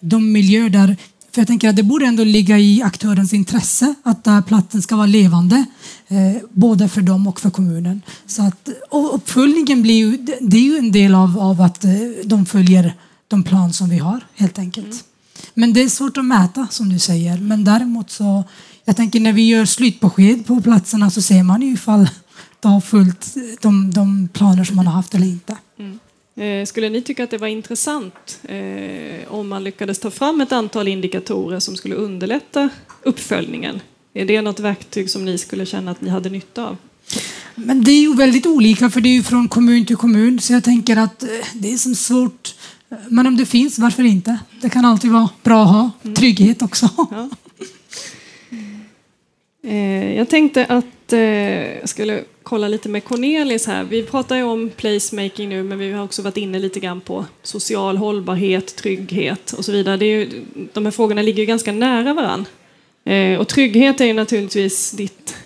de 0.00 0.32
miljöer 0.32 0.68
där 0.68 0.96
för 1.36 1.40
jag 1.40 1.46
tänker 1.48 1.68
att 1.68 1.76
det 1.76 1.82
borde 1.82 2.06
ändå 2.06 2.24
ligga 2.24 2.58
i 2.58 2.82
aktörens 2.82 3.32
intresse 3.32 3.94
att 4.02 4.24
den 4.24 4.34
här 4.34 4.42
platsen 4.42 4.82
ska 4.82 4.96
vara 4.96 5.06
levande, 5.06 5.64
eh, 6.08 6.42
både 6.50 6.88
för 6.88 7.02
dem 7.02 7.26
och 7.26 7.40
för 7.40 7.50
kommunen. 7.50 8.02
Så 8.26 8.42
att, 8.42 8.68
och 8.90 9.14
uppföljningen 9.14 9.82
blir 9.82 9.94
ju, 9.94 10.16
det 10.40 10.56
är 10.56 10.62
ju 10.62 10.78
en 10.78 10.92
del 10.92 11.14
av, 11.14 11.38
av 11.38 11.60
att 11.60 11.84
eh, 11.84 11.90
de 12.24 12.46
följer 12.46 12.94
de 13.28 13.42
plan 13.42 13.72
som 13.72 13.88
vi 13.88 13.98
har, 13.98 14.20
helt 14.34 14.58
enkelt. 14.58 14.86
Mm. 14.86 14.98
Men 15.54 15.72
det 15.72 15.82
är 15.82 15.88
svårt 15.88 16.16
att 16.16 16.24
mäta, 16.24 16.66
som 16.70 16.88
du 16.88 16.98
säger. 16.98 17.38
Men 17.38 17.64
däremot 17.64 18.10
så, 18.10 18.44
jag 18.84 18.96
tänker 18.96 19.20
när 19.20 19.32
vi 19.32 19.48
gör 19.48 19.64
slutbesked 19.64 20.46
på 20.46 20.60
platserna 20.60 21.10
så 21.10 21.22
ser 21.22 21.42
man 21.42 21.62
ju 21.62 21.72
ifall 21.72 22.08
det 22.60 22.68
har 22.68 22.80
följt 22.80 23.34
de, 23.60 23.90
de 23.90 24.28
planer 24.28 24.64
som 24.64 24.76
man 24.76 24.86
har 24.86 24.94
haft 24.94 25.14
eller 25.14 25.26
inte. 25.26 25.56
Mm. 25.78 25.98
Eh, 26.36 26.64
skulle 26.64 26.88
ni 26.88 27.02
tycka 27.02 27.24
att 27.24 27.30
det 27.30 27.38
var 27.38 27.46
intressant 27.46 28.40
eh, 28.42 29.32
om 29.32 29.48
man 29.48 29.64
lyckades 29.64 29.98
ta 29.98 30.10
fram 30.10 30.40
ett 30.40 30.52
antal 30.52 30.88
indikatorer 30.88 31.60
som 31.60 31.76
skulle 31.76 31.94
underlätta 31.94 32.68
uppföljningen? 33.02 33.80
Är 34.14 34.24
det 34.24 34.42
något 34.42 34.60
verktyg 34.60 35.10
som 35.10 35.24
ni 35.24 35.38
skulle 35.38 35.66
känna 35.66 35.90
att 35.90 36.00
ni 36.00 36.08
hade 36.08 36.30
nytta 36.30 36.66
av? 36.66 36.76
Men 37.54 37.84
det 37.84 37.90
är 37.90 38.00
ju 38.00 38.14
väldigt 38.14 38.46
olika 38.46 38.90
för 38.90 39.00
det 39.00 39.08
är 39.08 39.14
ju 39.14 39.22
från 39.22 39.48
kommun 39.48 39.86
till 39.86 39.96
kommun 39.96 40.40
så 40.40 40.52
jag 40.52 40.64
tänker 40.64 40.96
att 40.96 41.22
eh, 41.22 41.28
det 41.54 41.72
är 41.72 41.76
som 41.76 41.94
svårt. 41.94 42.54
Men 43.08 43.26
om 43.26 43.36
det 43.36 43.46
finns, 43.46 43.78
varför 43.78 44.02
inte? 44.02 44.38
Det 44.60 44.70
kan 44.70 44.84
alltid 44.84 45.10
vara 45.10 45.28
bra 45.42 45.62
att 45.62 45.68
ha 45.68 45.90
mm. 46.02 46.14
trygghet 46.14 46.62
också. 46.62 46.88
Ja. 47.10 47.30
Jag 50.16 50.28
tänkte 50.28 50.64
att 50.64 51.12
jag 51.80 51.88
skulle 51.88 52.24
kolla 52.48 52.68
lite 52.68 52.88
med 52.88 53.04
Cornelis 53.04 53.66
här. 53.66 53.84
Vi 53.84 54.02
pratar 54.02 54.36
ju 54.36 54.42
om 54.42 54.70
placemaking 54.76 55.48
nu, 55.48 55.62
men 55.62 55.78
vi 55.78 55.92
har 55.92 56.04
också 56.04 56.22
varit 56.22 56.36
inne 56.36 56.58
lite 56.58 56.80
grann 56.80 57.00
på 57.00 57.24
social 57.42 57.96
hållbarhet, 57.96 58.76
trygghet 58.76 59.52
och 59.52 59.64
så 59.64 59.72
vidare. 59.72 59.96
Det 59.96 60.06
är 60.06 60.18
ju, 60.18 60.44
de 60.72 60.84
här 60.84 60.90
frågorna 60.90 61.22
ligger 61.22 61.40
ju 61.40 61.46
ganska 61.46 61.72
nära 61.72 62.14
varann. 62.14 62.44
Eh, 63.04 63.40
och 63.40 63.48
trygghet 63.48 64.00
är 64.00 64.04
ju 64.04 64.12
naturligtvis 64.12 64.90
ditt 64.90 65.36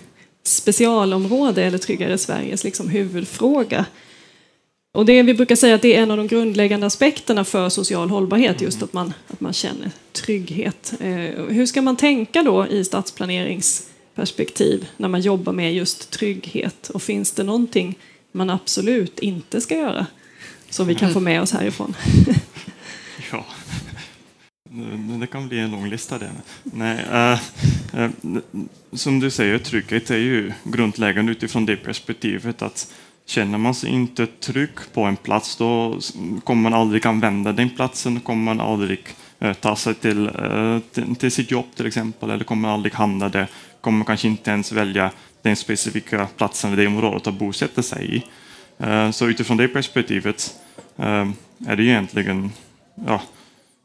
specialområde, 0.43 1.63
eller 1.63 1.77
Tryggare 1.77 2.17
Sveriges 2.17 2.63
liksom 2.63 2.89
huvudfråga. 2.89 3.85
Och 4.93 5.05
det 5.05 5.23
vi 5.23 5.33
brukar 5.33 5.55
säga 5.55 5.75
att 5.75 5.81
det 5.81 5.95
är 5.95 6.01
en 6.01 6.11
av 6.11 6.17
de 6.17 6.27
grundläggande 6.27 6.85
aspekterna 6.85 7.45
för 7.45 7.69
social 7.69 8.09
hållbarhet, 8.09 8.61
just 8.61 8.83
att 8.83 8.93
man, 8.93 9.13
att 9.27 9.41
man 9.41 9.53
känner 9.53 9.91
trygghet. 10.11 10.93
Eh, 10.99 11.45
hur 11.49 11.65
ska 11.65 11.81
man 11.81 11.95
tänka 11.95 12.43
då 12.43 12.67
i 12.67 12.83
stadsplanerings 12.83 13.87
perspektiv 14.15 14.87
när 14.97 15.07
man 15.07 15.21
jobbar 15.21 15.53
med 15.53 15.73
just 15.73 16.11
trygghet? 16.11 16.89
Och 16.89 17.01
finns 17.01 17.31
det 17.31 17.43
någonting 17.43 17.97
man 18.31 18.49
absolut 18.49 19.19
inte 19.19 19.61
ska 19.61 19.75
göra? 19.75 20.05
som 20.71 20.87
vi 20.87 20.95
kan 20.95 21.13
få 21.13 21.19
med 21.19 21.41
oss 21.41 21.51
härifrån. 21.51 21.95
Ja, 23.31 23.45
det 25.19 25.27
kan 25.27 25.47
bli 25.47 25.59
en 25.59 25.71
lång 25.71 25.89
lista 25.89 26.17
det. 26.17 26.31
Nej, 26.63 27.05
äh, 27.11 27.39
äh, 28.03 28.11
som 28.93 29.19
du 29.19 29.31
säger, 29.31 29.57
trygghet 29.57 30.09
är 30.09 30.17
ju 30.17 30.51
grundläggande 30.63 31.31
utifrån 31.31 31.65
det 31.65 31.75
perspektivet 31.75 32.61
att 32.61 32.93
känner 33.25 33.57
man 33.57 33.75
sig 33.75 33.89
inte 33.89 34.27
trygg 34.27 34.69
på 34.93 35.03
en 35.03 35.15
plats 35.15 35.55
då 35.55 35.99
kommer 36.43 36.61
man 36.61 36.73
aldrig 36.73 37.07
använda 37.07 37.51
den 37.51 37.69
platsen, 37.69 38.19
kommer 38.19 38.43
man 38.43 38.61
aldrig 38.67 38.99
eh, 39.39 39.53
ta 39.53 39.75
sig 39.75 39.93
till, 39.93 40.29
till, 40.91 41.15
till, 41.15 41.31
sitt 41.31 41.51
jobb 41.51 41.65
till 41.75 41.85
exempel, 41.85 42.29
eller 42.29 42.43
kommer 42.43 42.69
aldrig 42.69 42.93
handla 42.93 43.29
där, 43.29 43.47
kommer 43.81 43.97
man 43.97 44.05
kanske 44.05 44.27
inte 44.27 44.51
ens 44.51 44.71
välja 44.71 45.11
den 45.41 45.55
specifika 45.55 46.27
platsen 46.37 46.73
eller 46.73 46.83
det 46.83 46.87
området 46.87 47.27
att 47.27 47.33
bosätta 47.33 47.83
sig 47.83 48.15
i. 48.15 48.23
Eh, 48.77 49.11
så 49.11 49.27
utifrån 49.27 49.57
det 49.57 49.67
perspektivet 49.67 50.55
eh, 50.97 51.29
är 51.67 51.75
det 51.75 51.83
egentligen 51.83 52.51
ja, 53.07 53.21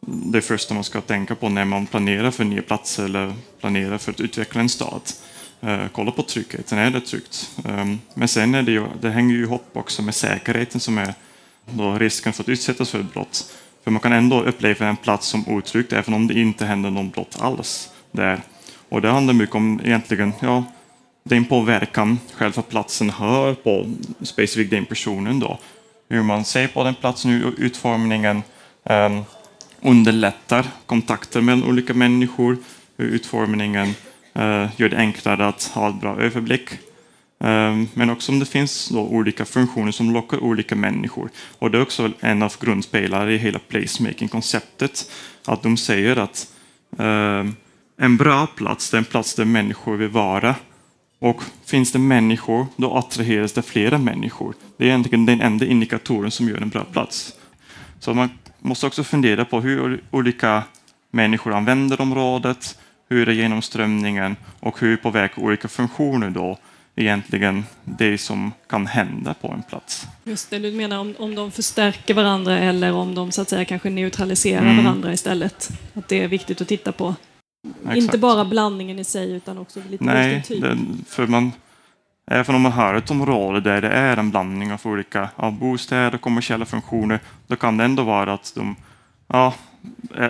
det 0.06 0.40
första 0.40 0.74
man 0.74 0.84
ska 0.84 1.00
tänka 1.00 1.34
på 1.34 1.48
när 1.48 1.64
man 1.64 1.86
planerar 1.86 2.30
för 2.30 2.44
nya 2.44 2.62
platser 2.62 3.04
eller 3.04 3.34
planerar 3.60 3.98
för 3.98 4.12
att 4.12 4.20
utveckla 4.20 4.60
en 4.60 4.68
stad. 4.68 5.02
Eh, 5.60 5.80
kolla 5.92 6.10
på 6.10 6.22
tryggheten, 6.22 6.78
är 6.78 6.90
det 6.90 7.00
tryggt? 7.00 7.50
Men 8.14 8.28
sen 8.28 8.54
är 8.54 8.62
det 8.62 8.72
ju, 8.72 8.86
det 9.00 9.10
hänger 9.10 9.34
ju 9.34 9.42
ihop 9.42 9.66
också 9.72 10.02
med 10.02 10.14
säkerheten 10.14 10.80
som 10.80 10.98
är 10.98 11.14
då 11.70 11.98
risken 11.98 12.32
för 12.32 12.42
att 12.42 12.48
utsättas 12.48 12.90
för 12.90 13.00
ett 13.00 13.12
brott. 13.12 13.52
För 13.84 13.90
man 13.90 14.00
kan 14.00 14.12
ändå 14.12 14.42
uppleva 14.42 14.86
en 14.86 14.96
plats 14.96 15.26
som 15.26 15.48
otryggt 15.48 15.92
även 15.92 16.14
om 16.14 16.26
det 16.26 16.34
inte 16.34 16.66
händer 16.66 16.90
någon 16.90 17.10
brott 17.10 17.36
alls 17.40 17.88
där. 18.10 18.40
Och 18.96 19.02
det 19.02 19.08
handlar 19.08 19.34
mycket 19.34 19.54
om 19.54 19.80
egentligen, 19.84 20.32
ja, 20.40 20.64
den 21.22 21.44
påverkan 21.44 22.18
själva 22.34 22.62
platsen 22.62 23.10
har 23.10 23.54
på 23.54 23.92
specifikt 24.22 24.70
den 24.70 24.84
personen 24.84 25.40
då. 25.40 25.58
Hur 26.08 26.22
man 26.22 26.44
ser 26.44 26.68
på 26.68 26.84
den 26.84 26.94
platsen, 26.94 27.30
hur 27.30 27.54
utformningen, 27.58 28.42
eh, 28.84 29.20
underlättar 29.80 30.66
kontakter 30.86 31.40
mellan 31.40 31.70
olika 31.70 31.94
människor. 31.94 32.56
Hur 32.96 33.06
Utformningen 33.06 33.88
eh, 34.34 34.66
gör 34.76 34.88
det 34.88 34.96
enklare 34.96 35.46
att 35.46 35.64
ha 35.74 35.88
ett 35.88 36.00
bra 36.00 36.20
överblick. 36.20 36.68
Ehm, 37.40 37.88
men 37.94 38.10
också 38.10 38.32
om 38.32 38.38
det 38.38 38.46
finns 38.46 38.88
då 38.88 39.00
olika 39.00 39.44
funktioner 39.44 39.92
som 39.92 40.12
lockar 40.12 40.42
olika 40.42 40.76
människor. 40.76 41.30
Och 41.58 41.70
det 41.70 41.78
är 41.78 41.82
också 41.82 42.10
en 42.20 42.42
av 42.42 42.54
grundpelarna 42.60 43.30
i 43.30 43.36
hela 43.36 43.58
placemaking-konceptet. 43.58 45.10
Att 45.44 45.62
de 45.62 45.76
säger 45.76 46.16
att 46.16 46.48
ehm, 46.98 47.54
en 47.96 48.16
bra 48.16 48.46
plats 48.46 48.94
är 48.94 48.98
en 48.98 49.04
plats 49.04 49.34
där 49.34 49.44
människor 49.44 49.96
vill 49.96 50.08
vara. 50.08 50.54
Och 51.18 51.42
finns 51.64 51.92
det 51.92 51.98
människor, 51.98 52.66
då 52.76 52.94
attraheras 52.94 53.52
det 53.52 53.62
flera 53.62 53.98
människor. 53.98 54.54
Det 54.76 54.84
är 54.84 54.88
egentligen 54.88 55.26
den 55.26 55.40
enda 55.40 55.66
indikatorn 55.66 56.30
som 56.30 56.48
gör 56.48 56.60
en 56.60 56.68
bra 56.68 56.84
plats. 56.84 57.32
Så 58.00 58.14
man 58.14 58.30
måste 58.58 58.86
också 58.86 59.04
fundera 59.04 59.44
på 59.44 59.60
hur 59.60 60.02
olika 60.10 60.62
människor 61.10 61.54
använder 61.54 62.00
området, 62.00 62.78
hur 63.08 63.28
är 63.28 63.32
genomströmningen 63.32 64.36
och 64.60 64.80
hur 64.80 64.96
påverkar 64.96 65.42
olika 65.42 65.68
funktioner 65.68 66.30
då 66.30 66.58
egentligen 66.96 67.64
det 67.84 68.18
som 68.18 68.52
kan 68.68 68.86
hända 68.86 69.34
på 69.34 69.48
en 69.48 69.62
plats. 69.62 70.06
Just 70.24 70.50
det, 70.50 70.58
du 70.58 70.72
menar 70.72 70.98
om, 70.98 71.14
om 71.18 71.34
de 71.34 71.50
förstärker 71.50 72.14
varandra 72.14 72.58
eller 72.58 72.92
om 72.92 73.14
de 73.14 73.32
så 73.32 73.42
att 73.42 73.48
säga 73.48 73.64
kanske 73.64 73.90
neutraliserar 73.90 74.62
mm. 74.62 74.84
varandra 74.84 75.12
istället? 75.12 75.70
Att 75.94 76.08
det 76.08 76.22
är 76.22 76.28
viktigt 76.28 76.60
att 76.60 76.68
titta 76.68 76.92
på. 76.92 77.14
Exakt. 77.80 77.96
Inte 77.96 78.18
bara 78.18 78.44
blandningen 78.44 78.98
i 78.98 79.04
sig 79.04 79.32
utan 79.32 79.58
också 79.58 79.80
lite 79.90 80.04
Nej, 80.04 80.42
typ. 80.42 80.62
det, 80.62 80.78
för 81.06 81.26
man, 81.26 81.52
Även 82.30 82.54
om 82.54 82.62
man 82.62 82.72
har 82.72 82.94
ett 82.94 83.10
område 83.10 83.60
där 83.60 83.80
det 83.80 83.88
är 83.88 84.16
en 84.16 84.30
blandning 84.30 84.72
av 84.72 84.80
olika 84.84 85.28
av 85.36 85.52
bostäder 85.58 86.14
och 86.14 86.20
kommersiella 86.20 86.64
funktioner, 86.64 87.20
då 87.46 87.56
kan 87.56 87.76
det 87.76 87.84
ändå 87.84 88.02
vara 88.02 88.32
att 88.32 88.52
de 88.54 88.76
ja, 89.28 89.54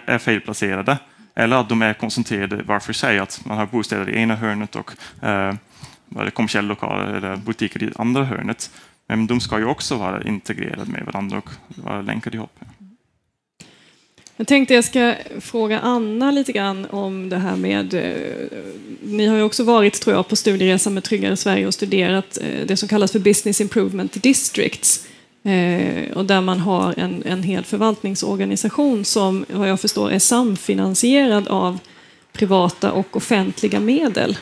är 0.06 0.18
felplacerade 0.18 0.98
eller 1.34 1.56
att 1.56 1.68
de 1.68 1.82
är 1.82 1.94
koncentrerade 1.94 2.62
var 2.62 2.80
för 2.80 2.92
sig, 2.92 3.18
att 3.18 3.42
man 3.44 3.58
har 3.58 3.66
bostäder 3.66 4.08
i 4.08 4.18
ena 4.18 4.36
hörnet 4.36 4.76
och 4.76 4.92
eh, 5.22 5.54
kommersiella 6.30 6.68
lokaler 6.68 7.14
eller 7.14 7.36
butiker 7.36 7.82
i 7.82 7.92
andra 7.96 8.24
hörnet. 8.24 8.70
Men 9.08 9.26
de 9.26 9.40
ska 9.40 9.58
ju 9.58 9.64
också 9.64 9.96
vara 9.96 10.22
integrerade 10.22 10.90
med 10.90 11.04
varandra 11.04 11.38
och 11.38 11.50
vara 11.68 12.02
länkade 12.02 12.36
ihop. 12.36 12.58
Jag 14.36 14.46
tänkte 14.46 14.74
jag 14.74 14.84
ska 14.84 15.14
fråga 15.40 15.80
Anna 15.80 16.30
lite 16.30 16.52
grann 16.52 16.86
om 16.90 17.28
det 17.28 17.38
här 17.38 17.56
med... 17.56 17.94
Eh, 17.94 18.58
ni 19.02 19.26
har 19.26 19.36
ju 19.36 19.42
också 19.42 19.64
varit, 19.64 20.00
tror 20.00 20.16
jag, 20.16 20.28
på 20.28 20.36
studieresa 20.36 20.90
med 20.90 21.04
Tryggare 21.04 21.36
Sverige 21.36 21.66
och 21.66 21.74
studerat 21.74 22.38
eh, 22.38 22.66
det 22.66 22.76
som 22.76 22.88
kallas 22.88 23.12
för 23.12 23.18
Business 23.18 23.60
Improvement 23.60 24.22
Districts. 24.22 25.06
Eh, 25.42 26.12
och 26.16 26.24
där 26.24 26.40
man 26.40 26.58
har 26.58 26.94
en, 26.96 27.22
en 27.26 27.42
hel 27.42 27.64
förvaltningsorganisation 27.64 29.04
som, 29.04 29.44
vad 29.48 29.68
jag 29.68 29.80
förstår, 29.80 30.10
är 30.10 30.18
samfinansierad 30.18 31.48
av 31.48 31.78
privata 32.32 32.92
och 32.92 33.16
offentliga 33.16 33.80
medel. 33.80 34.38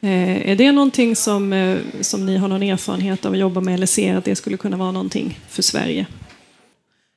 Eh, 0.00 0.50
är 0.50 0.56
det 0.56 0.72
någonting 0.72 1.16
som, 1.16 1.52
eh, 1.52 1.78
som 2.00 2.26
ni 2.26 2.36
har 2.36 2.48
någon 2.48 2.62
erfarenhet 2.62 3.26
av 3.26 3.32
att 3.32 3.38
jobba 3.38 3.60
med 3.60 3.74
eller 3.74 3.86
ser 3.86 4.14
att 4.14 4.24
det 4.24 4.36
skulle 4.36 4.56
kunna 4.56 4.76
vara 4.76 4.92
någonting 4.92 5.38
för 5.48 5.62
Sverige? 5.62 6.06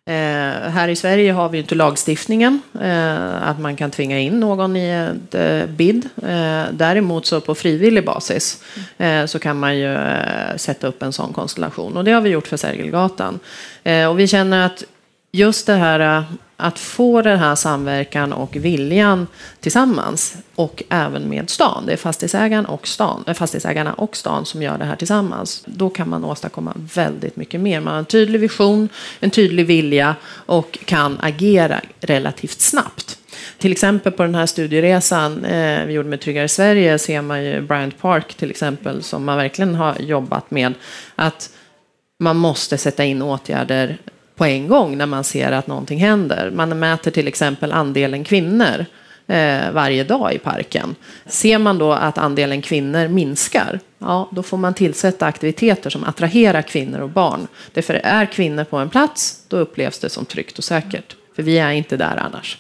Eh, 0.07 0.69
här 0.69 0.87
i 0.87 0.95
Sverige 0.95 1.31
har 1.31 1.49
vi 1.49 1.57
inte 1.57 1.75
lagstiftningen 1.75 2.61
eh, 2.81 3.47
att 3.49 3.59
man 3.59 3.75
kan 3.75 3.91
tvinga 3.91 4.19
in 4.19 4.39
någon 4.39 4.75
i 4.75 4.89
ett 4.89 5.35
eh, 5.35 5.65
bid. 5.65 6.09
Eh, 6.23 6.63
däremot 6.71 7.25
så 7.25 7.41
på 7.41 7.55
frivillig 7.55 8.05
basis 8.05 8.63
eh, 8.97 9.25
så 9.25 9.39
kan 9.39 9.59
man 9.59 9.77
ju 9.77 9.93
eh, 9.93 10.55
sätta 10.55 10.87
upp 10.87 11.03
en 11.03 11.13
sån 11.13 11.33
konstellation 11.33 11.97
och 11.97 12.03
det 12.03 12.11
har 12.11 12.21
vi 12.21 12.29
gjort 12.29 12.47
för 12.47 12.57
Sergelgatan. 12.57 13.39
Eh, 13.83 14.09
och 14.09 14.19
vi 14.19 14.27
känner 14.27 14.65
att 14.65 14.83
just 15.31 15.67
det 15.67 15.75
här 15.75 15.99
eh, 15.99 16.23
att 16.57 16.79
få 16.79 17.21
den 17.21 17.39
här 17.39 17.55
samverkan 17.55 18.33
och 18.33 18.55
viljan 18.55 19.27
tillsammans 19.59 20.35
och 20.55 20.83
även 20.89 21.29
med 21.29 21.49
stan. 21.49 21.85
Det 21.85 21.93
är 21.93 21.97
fastighetsägaren 21.97 22.65
och 22.65 22.87
stan, 22.87 23.23
eh, 23.27 23.33
fastighetsägarna 23.33 23.93
och 23.93 24.15
stan 24.15 24.45
som 24.45 24.61
gör 24.61 24.77
det 24.77 24.85
här 24.85 24.95
tillsammans. 24.95 25.63
Då 25.65 25.89
kan 25.89 26.09
man 26.09 26.25
åstadkomma 26.25 26.73
väldigt 26.75 27.35
mycket 27.35 27.61
mer. 27.61 27.79
Man 27.79 27.93
har 27.93 27.99
en 27.99 28.05
tydlig 28.05 28.39
vision, 28.39 28.89
en 29.19 29.29
tydlig 29.29 29.65
vilja 29.65 30.15
och 30.45 30.79
kan 30.85 31.17
agera 31.21 31.81
relativt 31.99 32.61
snabbt. 32.61 33.17
Till 33.57 33.71
exempel 33.71 34.11
på 34.11 34.23
den 34.23 34.35
här 34.35 34.45
studieresan 34.45 35.45
eh, 35.45 35.85
vi 35.85 35.93
gjorde 35.93 36.09
med 36.09 36.21
Tryggare 36.21 36.47
Sverige 36.47 36.99
ser 36.99 37.21
man 37.21 37.43
ju 37.43 37.61
Bryant 37.61 38.01
Park 38.01 38.33
till 38.33 38.49
exempel 38.49 39.03
som 39.03 39.25
man 39.25 39.37
verkligen 39.37 39.75
har 39.75 39.95
jobbat 39.99 40.51
med. 40.51 40.73
Att 41.15 41.49
man 42.19 42.37
måste 42.37 42.77
sätta 42.77 43.03
in 43.03 43.21
åtgärder 43.21 43.97
på 44.35 44.45
en 44.45 44.67
gång 44.67 44.97
när 44.97 45.05
man 45.05 45.23
ser 45.23 45.51
att 45.51 45.67
någonting 45.67 45.99
händer. 45.99 46.51
Man 46.51 46.79
mäter 46.79 47.11
till 47.11 47.27
exempel 47.27 47.71
andelen 47.71 48.23
kvinnor 48.23 48.85
eh, 49.27 49.71
varje 49.71 50.03
dag 50.03 50.33
i 50.33 50.37
parken. 50.37 50.95
Ser 51.25 51.57
man 51.57 51.77
då 51.77 51.93
att 51.93 52.17
andelen 52.17 52.61
kvinnor 52.61 53.07
minskar, 53.07 53.79
ja, 53.99 54.29
då 54.31 54.43
får 54.43 54.57
man 54.57 54.73
tillsätta 54.73 55.25
aktiviteter 55.25 55.89
som 55.89 56.03
attraherar 56.03 56.61
kvinnor 56.61 56.99
och 56.99 57.09
barn. 57.09 57.47
Därför 57.73 57.93
är 57.93 58.25
kvinnor 58.25 58.63
på 58.63 58.77
en 58.77 58.89
plats, 58.89 59.43
då 59.47 59.57
upplevs 59.57 59.99
det 59.99 60.09
som 60.09 60.25
tryggt 60.25 60.57
och 60.57 60.63
säkert. 60.63 61.15
För 61.35 61.43
vi 61.43 61.57
är 61.57 61.71
inte 61.71 61.97
där 61.97 62.17
annars. 62.17 62.57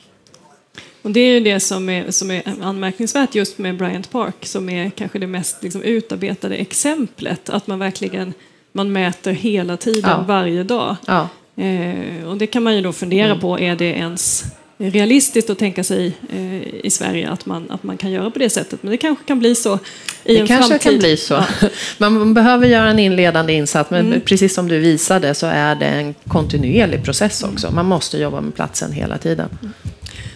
Och 1.01 1.11
det 1.11 1.19
är 1.19 1.33
ju 1.33 1.39
det 1.39 1.59
som 1.59 1.89
är, 1.89 2.11
som 2.11 2.31
är 2.31 2.43
anmärkningsvärt 2.61 3.35
just 3.35 3.57
med 3.57 3.77
Bryant 3.77 4.11
Park, 4.11 4.35
som 4.41 4.69
är 4.69 4.89
kanske 4.89 5.19
det 5.19 5.27
mest 5.27 5.63
liksom, 5.63 5.81
utarbetade 5.81 6.55
exemplet. 6.55 7.49
Att 7.49 7.67
man 7.67 7.79
verkligen 7.79 8.33
man 8.71 8.91
mäter 8.91 9.31
hela 9.31 9.77
tiden, 9.77 10.09
ja. 10.09 10.25
varje 10.27 10.63
dag. 10.63 10.95
Ja. 11.07 11.29
Eh, 11.55 12.27
och 12.27 12.37
det 12.37 12.47
kan 12.47 12.63
man 12.63 12.75
ju 12.75 12.81
då 12.81 12.93
fundera 12.93 13.25
mm. 13.25 13.39
på, 13.39 13.59
är 13.59 13.75
det 13.75 13.85
ens 13.85 14.45
realistiskt 14.77 15.49
att 15.49 15.59
tänka 15.59 15.83
sig 15.83 16.13
eh, 16.29 16.85
i 16.85 16.89
Sverige 16.89 17.29
att 17.29 17.45
man, 17.45 17.71
att 17.71 17.83
man 17.83 17.97
kan 17.97 18.11
göra 18.11 18.31
på 18.31 18.39
det 18.39 18.49
sättet. 18.49 18.83
Men 18.83 18.91
det 18.91 18.97
kanske 18.97 19.25
kan 19.25 19.39
bli 19.39 19.55
så 19.55 19.79
i 20.23 20.33
det 20.33 20.39
en 20.39 20.47
kanske 20.47 20.69
framtid. 20.69 20.91
kan 20.91 20.99
bli 20.99 21.17
så. 21.17 21.43
Man 21.97 22.33
behöver 22.33 22.67
göra 22.67 22.89
en 22.89 22.99
inledande 22.99 23.53
insats, 23.53 23.89
men 23.89 24.05
mm. 24.05 24.21
precis 24.21 24.53
som 24.53 24.67
du 24.67 24.79
visade 24.79 25.33
så 25.33 25.47
är 25.47 25.75
det 25.75 25.85
en 25.85 26.13
kontinuerlig 26.27 27.03
process 27.03 27.43
också. 27.43 27.71
Man 27.71 27.85
måste 27.85 28.17
jobba 28.17 28.41
med 28.41 28.55
platsen 28.55 28.91
hela 28.91 29.17
tiden. 29.17 29.49
Mm. 29.61 29.73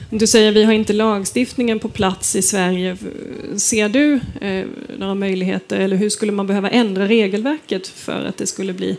Du 0.10 0.27
säger 0.27 0.51
vi 0.51 0.63
har 0.63 0.73
inte 0.73 0.93
lagstiftningen 0.93 1.79
på 1.79 1.89
plats 1.89 2.36
i 2.36 2.41
Sverige. 2.41 2.97
Ser 3.58 3.89
du 3.89 4.19
eh, 4.41 4.65
några 4.97 5.15
möjligheter 5.15 5.79
eller 5.79 5.95
hur 5.95 6.10
skulle 6.10 6.32
man 6.32 6.47
behöva 6.47 6.69
ändra 6.69 7.08
regelverket 7.08 7.88
för 7.88 8.25
att 8.25 8.38
det 8.38 8.47
skulle 8.47 8.73
bli 8.73 8.97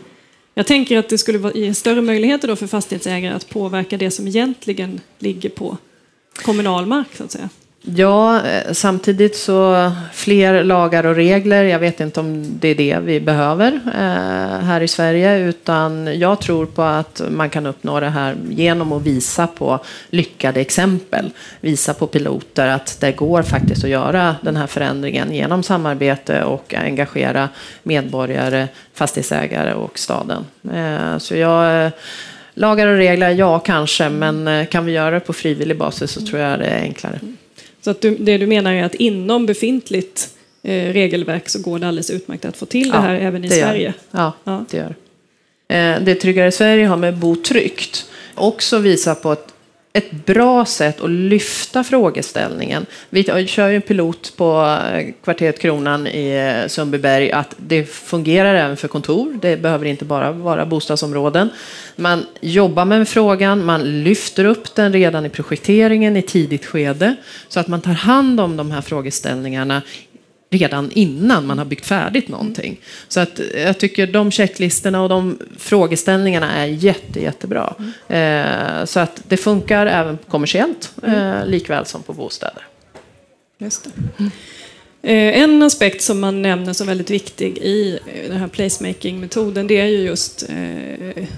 jag 0.53 0.67
tänker 0.67 0.97
att 0.97 1.09
det 1.09 1.17
skulle 1.17 1.51
ge 1.55 1.73
större 1.73 2.01
möjligheter 2.01 2.47
då 2.47 2.55
för 2.55 2.67
fastighetsägare 2.67 3.33
att 3.33 3.49
påverka 3.49 3.97
det 3.97 4.11
som 4.11 4.27
egentligen 4.27 5.01
ligger 5.19 5.49
på 5.49 5.77
kommunal 6.33 6.85
mark. 6.85 7.07
Så 7.15 7.23
att 7.23 7.31
säga. 7.31 7.49
Ja, 7.83 8.45
eh, 8.45 8.73
samtidigt 8.73 9.35
så 9.35 9.91
fler 10.13 10.63
lagar 10.63 11.05
och 11.05 11.15
regler. 11.15 11.63
Jag 11.63 11.79
vet 11.79 11.99
inte 11.99 12.19
om 12.19 12.59
det 12.59 12.67
är 12.67 12.75
det 12.75 12.99
vi 12.99 13.19
behöver 13.19 13.79
eh, 13.85 14.65
här 14.65 14.81
i 14.81 14.87
Sverige, 14.87 15.37
utan 15.37 16.19
jag 16.19 16.41
tror 16.41 16.65
på 16.65 16.81
att 16.81 17.21
man 17.29 17.49
kan 17.49 17.65
uppnå 17.65 17.99
det 17.99 18.09
här 18.09 18.35
genom 18.49 18.91
att 18.91 19.01
visa 19.01 19.47
på 19.47 19.79
lyckade 20.09 20.61
exempel. 20.61 21.31
Visa 21.61 21.93
på 21.93 22.07
piloter 22.07 22.67
att 22.67 22.97
det 22.99 23.11
går 23.11 23.41
faktiskt 23.41 23.83
att 23.83 23.89
göra 23.89 24.35
den 24.41 24.55
här 24.55 24.67
förändringen 24.67 25.33
genom 25.33 25.63
samarbete 25.63 26.43
och 26.43 26.73
engagera 26.73 27.49
medborgare, 27.83 28.67
fastighetsägare 28.93 29.73
och 29.73 29.99
staden. 29.99 30.45
Eh, 30.73 31.17
så 31.17 31.35
jag 31.35 31.91
Lagar 32.53 32.87
och 32.87 32.97
regler, 32.97 33.29
ja 33.29 33.59
kanske, 33.59 34.09
men 34.09 34.65
kan 34.65 34.85
vi 34.85 34.91
göra 34.91 35.11
det 35.11 35.19
på 35.19 35.33
frivillig 35.33 35.77
basis 35.77 36.11
så 36.11 36.21
tror 36.21 36.41
jag 36.41 36.59
det 36.59 36.65
är 36.65 36.81
enklare. 36.81 37.19
Så 37.81 37.91
att 37.91 38.01
du, 38.01 38.15
det 38.15 38.37
du 38.37 38.47
menar 38.47 38.73
är 38.73 38.83
att 38.83 38.95
inom 38.95 39.45
befintligt 39.45 40.29
eh, 40.63 40.93
regelverk 40.93 41.49
så 41.49 41.59
går 41.61 41.79
det 41.79 41.87
alldeles 41.87 42.09
utmärkt 42.09 42.45
att 42.45 42.57
få 42.57 42.65
till 42.65 42.89
det 42.89 42.97
här 42.97 43.15
även 43.15 43.45
i 43.45 43.49
Sverige? 43.49 43.93
Ja, 44.11 44.33
ja, 44.43 44.65
det 44.69 44.77
gör 44.77 44.95
eh, 45.67 46.03
det. 46.03 46.15
Tryggare 46.15 46.51
Sverige 46.51 46.85
har 46.85 46.97
med 46.97 47.17
Bo 47.17 47.35
tryggt 47.35 48.05
också 48.35 48.79
visat 48.79 49.21
på 49.21 49.31
ett 49.31 49.53
ett 49.93 50.25
bra 50.25 50.65
sätt 50.65 51.01
att 51.01 51.09
lyfta 51.09 51.83
frågeställningen. 51.83 52.85
Vi 53.09 53.47
kör 53.47 53.67
ju 53.69 53.75
en 53.75 53.81
pilot 53.81 54.33
på 54.37 54.77
eh, 54.93 55.13
kvarteret 55.23 55.59
Kronan 55.59 56.07
i 56.07 56.61
eh, 56.63 56.67
Sundbyberg 56.67 57.31
att 57.31 57.55
det 57.57 57.85
fungerar 57.85 58.55
även 58.55 58.77
för 58.77 58.87
kontor. 58.87 59.39
Det 59.41 59.57
behöver 59.57 59.85
inte 59.85 60.05
bara 60.05 60.31
vara 60.31 60.65
bostadsområden. 60.65 61.49
Man 61.95 62.25
jobbar 62.41 62.85
med 62.85 63.07
frågan, 63.07 63.65
man 63.65 64.03
lyfter 64.03 64.45
upp 64.45 64.75
den 64.75 64.93
redan 64.93 65.25
i 65.25 65.29
projekteringen 65.29 66.17
i 66.17 66.21
tidigt 66.21 66.65
skede 66.65 67.15
så 67.47 67.59
att 67.59 67.67
man 67.67 67.81
tar 67.81 67.93
hand 67.93 68.39
om 68.39 68.57
de 68.57 68.71
här 68.71 68.81
frågeställningarna 68.81 69.81
redan 70.51 70.91
innan 70.91 71.45
man 71.45 71.57
har 71.57 71.65
byggt 71.65 71.85
färdigt 71.85 72.27
någonting. 72.27 72.79
Så 73.07 73.19
att 73.19 73.39
jag 73.55 73.77
tycker 73.77 74.07
de 74.07 74.31
checklistorna 74.31 75.03
och 75.03 75.09
de 75.09 75.39
frågeställningarna 75.57 76.51
är 76.51 76.65
jätte, 76.65 77.19
jättebra. 77.19 77.75
Mm. 78.09 78.87
så 78.87 78.99
att 78.99 79.21
det 79.27 79.37
funkar 79.37 79.85
även 79.85 80.17
kommersiellt, 80.27 80.91
mm. 81.03 81.49
likväl 81.49 81.85
som 81.85 82.03
på 82.03 82.13
bostäder. 82.13 82.65
Just 83.57 83.87
mm. 84.17 84.31
En 85.33 85.63
aspekt 85.63 86.01
som 86.01 86.19
man 86.19 86.41
nämner 86.41 86.73
som 86.73 86.87
väldigt 86.87 87.09
viktig 87.09 87.57
i 87.57 87.99
den 88.27 88.37
här 88.37 88.47
placemaking-metoden 88.47 89.67
det 89.67 89.79
är 89.79 89.85
ju 89.85 89.97
just 89.97 90.47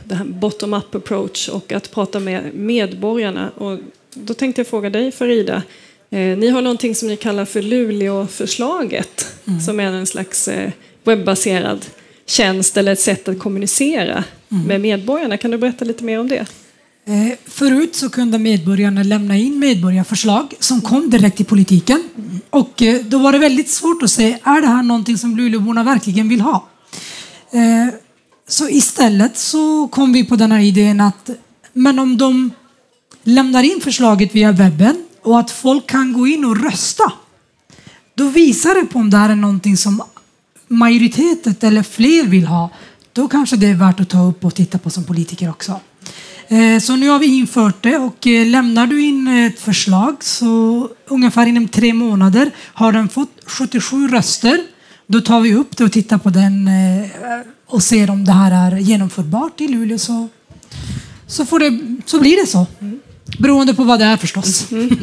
det 0.04 0.16
här 0.16 0.26
bottom-up 0.26 0.96
approach 0.96 1.50
och 1.50 1.72
att 1.72 1.92
prata 1.92 2.20
med 2.20 2.54
medborgarna. 2.54 3.50
Och 3.58 3.80
då 4.14 4.34
tänkte 4.34 4.60
jag 4.60 4.68
fråga 4.68 4.90
dig 4.90 5.12
Farida, 5.12 5.56
Eh, 5.56 5.83
ni 6.14 6.50
har 6.50 6.62
någonting 6.62 6.96
som 6.96 7.08
ni 7.08 7.18
kallar 7.18 7.46
för 7.46 7.62
Luleåförslaget 7.62 9.28
mm. 9.48 9.62
som 9.62 9.80
är 9.80 9.84
en 9.84 10.06
slags 10.06 10.48
eh, 10.48 10.72
webbaserad 11.04 11.86
tjänst 12.26 12.78
eller 12.78 12.92
ett 12.92 13.00
sätt 13.00 13.28
att 13.28 13.40
kommunicera 13.40 14.24
mm. 14.52 14.64
med 14.64 14.82
medborgarna. 14.82 15.38
Kan 15.38 15.52
du 15.52 15.58
berätta 15.58 15.86
lite 15.86 16.04
mer 16.04 16.20
om 16.20 16.28
det? 16.28 16.46
Eh, 17.06 17.38
förut 17.46 17.96
så 17.96 18.10
kunde 18.10 18.40
medborgarna 18.40 19.04
lämna 19.04 19.38
in 19.38 19.60
medborgarförslag 19.60 20.54
som 20.60 20.82
kom 20.82 21.10
direkt 21.10 21.38
till 21.38 21.46
politiken. 21.46 22.04
Och 22.50 22.84
då 23.04 23.18
var 23.18 23.32
det 23.32 23.40
väldigt 23.40 23.70
svårt 23.70 24.04
att 24.04 24.10
säga, 24.10 24.38
är 24.44 24.62
det 24.62 24.68
här 24.68 24.84
någonting 24.84 25.18
som 25.18 25.38
Luleåborna 25.38 25.84
verkligen 25.84 26.30
vill 26.30 26.42
ha? 26.42 26.70
Så 28.48 28.70
istället 28.70 29.38
så 29.38 29.88
kom 29.88 30.14
vi 30.14 30.24
på 30.24 30.36
den 30.36 30.52
här 30.52 30.60
idén 30.60 31.02
att 31.02 31.30
men 31.74 32.00
om 32.00 32.18
de 32.18 32.52
lämnar 33.24 33.64
in 33.64 33.82
förslaget 33.82 34.36
via 34.36 34.52
webben 34.52 34.96
och 35.24 35.40
att 35.40 35.52
folk 35.52 35.88
kan 35.88 36.14
gå 36.14 36.28
in 36.28 36.46
och 36.46 36.64
rösta. 36.64 37.12
Då 38.16 38.30
visar 38.30 38.76
det 38.76 38.86
på 38.86 39.00
om 39.00 39.10
det 39.10 39.18
här 39.18 39.30
är 39.30 39.36
någonting 39.36 39.78
som 39.78 40.04
majoriteten 40.68 41.56
eller 41.62 41.84
fler 41.84 42.24
vill 42.24 42.48
ha. 42.48 42.70
Då 43.14 43.28
kanske 43.28 43.56
det 43.56 43.68
är 43.68 43.76
värt 43.76 44.00
att 44.00 44.10
ta 44.10 44.28
upp 44.28 44.46
och 44.46 44.56
titta 44.56 44.78
på 44.78 44.90
som 44.90 45.04
politiker 45.04 45.50
också. 45.50 45.80
Eh, 46.48 46.80
så 46.80 46.96
nu 46.96 47.10
har 47.10 47.20
vi 47.20 47.26
infört 47.26 47.84
det 47.84 47.98
och 47.98 48.28
eh, 48.28 48.48
lämnar 48.48 48.88
du 48.88 49.02
in 49.02 49.28
ett 49.28 49.60
förslag 49.60 50.24
så 50.24 50.90
ungefär 51.08 51.46
inom 51.46 51.68
tre 51.68 51.94
månader 51.94 52.52
har 52.58 52.92
den 52.92 53.10
fått 53.10 53.32
77 53.46 54.08
röster. 54.08 54.60
Då 55.08 55.22
tar 55.22 55.40
vi 55.42 55.56
upp 55.56 55.78
det 55.78 55.84
och 55.84 55.92
tittar 55.92 56.18
på 56.18 56.30
den 56.30 56.68
eh, 56.68 57.10
och 57.66 57.84
ser 57.84 58.10
om 58.10 58.26
det 58.26 58.32
här 58.32 58.52
är 58.52 58.78
genomförbart 58.78 59.62
i 59.62 59.68
Luleå 59.68 59.98
så, 59.98 60.28
så, 61.28 61.46
får 61.46 61.60
det, 61.60 61.80
så 62.06 62.20
blir 62.20 62.42
det 62.42 62.48
så. 62.48 62.66
Mm. 62.80 63.00
Beroende 63.38 63.74
på 63.74 63.84
vad 63.84 64.00
det 64.00 64.06
är 64.06 64.18
förstås. 64.18 64.72
Mm. 64.72 64.98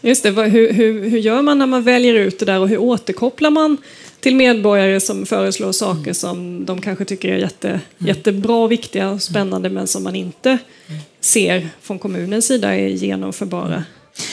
Just 0.00 0.22
det, 0.22 0.30
hur, 0.30 0.72
hur, 0.72 1.08
hur 1.10 1.18
gör 1.18 1.42
man 1.42 1.58
när 1.58 1.66
man 1.66 1.82
väljer 1.82 2.14
ut 2.14 2.38
det 2.38 2.44
där 2.44 2.60
och 2.60 2.68
hur 2.68 2.78
återkopplar 2.78 3.50
man 3.50 3.76
till 4.20 4.36
medborgare 4.36 5.00
som 5.00 5.26
föreslår 5.26 5.72
saker 5.72 6.00
mm. 6.00 6.14
som 6.14 6.64
de 6.64 6.80
kanske 6.80 7.04
tycker 7.04 7.28
är 7.28 7.38
jätte, 7.38 7.80
jättebra, 7.98 8.66
viktiga 8.66 9.10
och 9.10 9.22
spännande 9.22 9.70
men 9.70 9.86
som 9.86 10.04
man 10.04 10.14
inte 10.14 10.58
ser 11.20 11.68
från 11.82 11.98
kommunens 11.98 12.46
sida 12.46 12.74
är 12.74 12.88
genomförbara? 12.88 13.84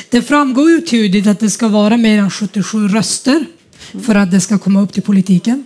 Det 0.09 0.21
framgår 0.21 0.69
ju 0.69 0.81
tydligt 0.81 1.27
att 1.27 1.39
det 1.39 1.49
ska 1.49 1.67
vara 1.67 1.97
mer 1.97 2.19
än 2.19 2.31
77 2.31 2.87
röster 2.87 3.45
för 4.05 4.15
att 4.15 4.31
det 4.31 4.41
ska 4.41 4.57
komma 4.57 4.81
upp 4.81 4.93
till 4.93 5.03
politiken. 5.03 5.65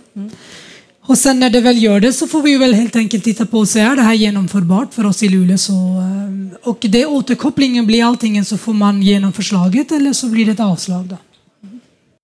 Och 1.06 1.18
sen 1.18 1.40
när 1.40 1.50
det 1.50 1.60
väl 1.60 1.82
gör 1.82 2.00
det 2.00 2.12
så 2.12 2.26
får 2.26 2.42
vi 2.42 2.58
väl 2.58 2.74
helt 2.74 2.96
enkelt 2.96 3.24
titta 3.24 3.46
på 3.46 3.66
så 3.66 3.78
är 3.78 3.96
det 3.96 4.02
här 4.02 4.14
genomförbart 4.14 4.94
för 4.94 5.06
oss 5.06 5.22
i 5.22 5.28
Luleå. 5.28 5.58
Så, 5.58 5.72
eh, 5.72 6.68
och 6.68 6.78
det 6.80 7.06
återkopplingen 7.06 7.86
blir 7.86 8.04
antingen 8.04 8.44
så 8.44 8.58
får 8.58 8.72
man 8.72 9.02
genom 9.02 9.32
förslaget 9.32 9.92
eller 9.92 10.12
så 10.12 10.28
blir 10.28 10.46
det 10.46 10.52
ett 10.52 10.60
avslag. 10.60 11.06
Då. 11.06 11.16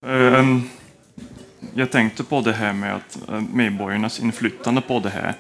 Eh, 0.09 0.59
jag 1.75 1.91
tänkte 1.91 2.25
på 2.25 2.41
det 2.41 2.53
här 2.53 2.73
med 2.73 2.95
att 2.95 3.29
eh, 3.29 3.41
medborgarnas 3.53 4.21
inflytande 4.21 4.81
på 4.81 5.01
det 5.01 5.11
här. 5.11 5.35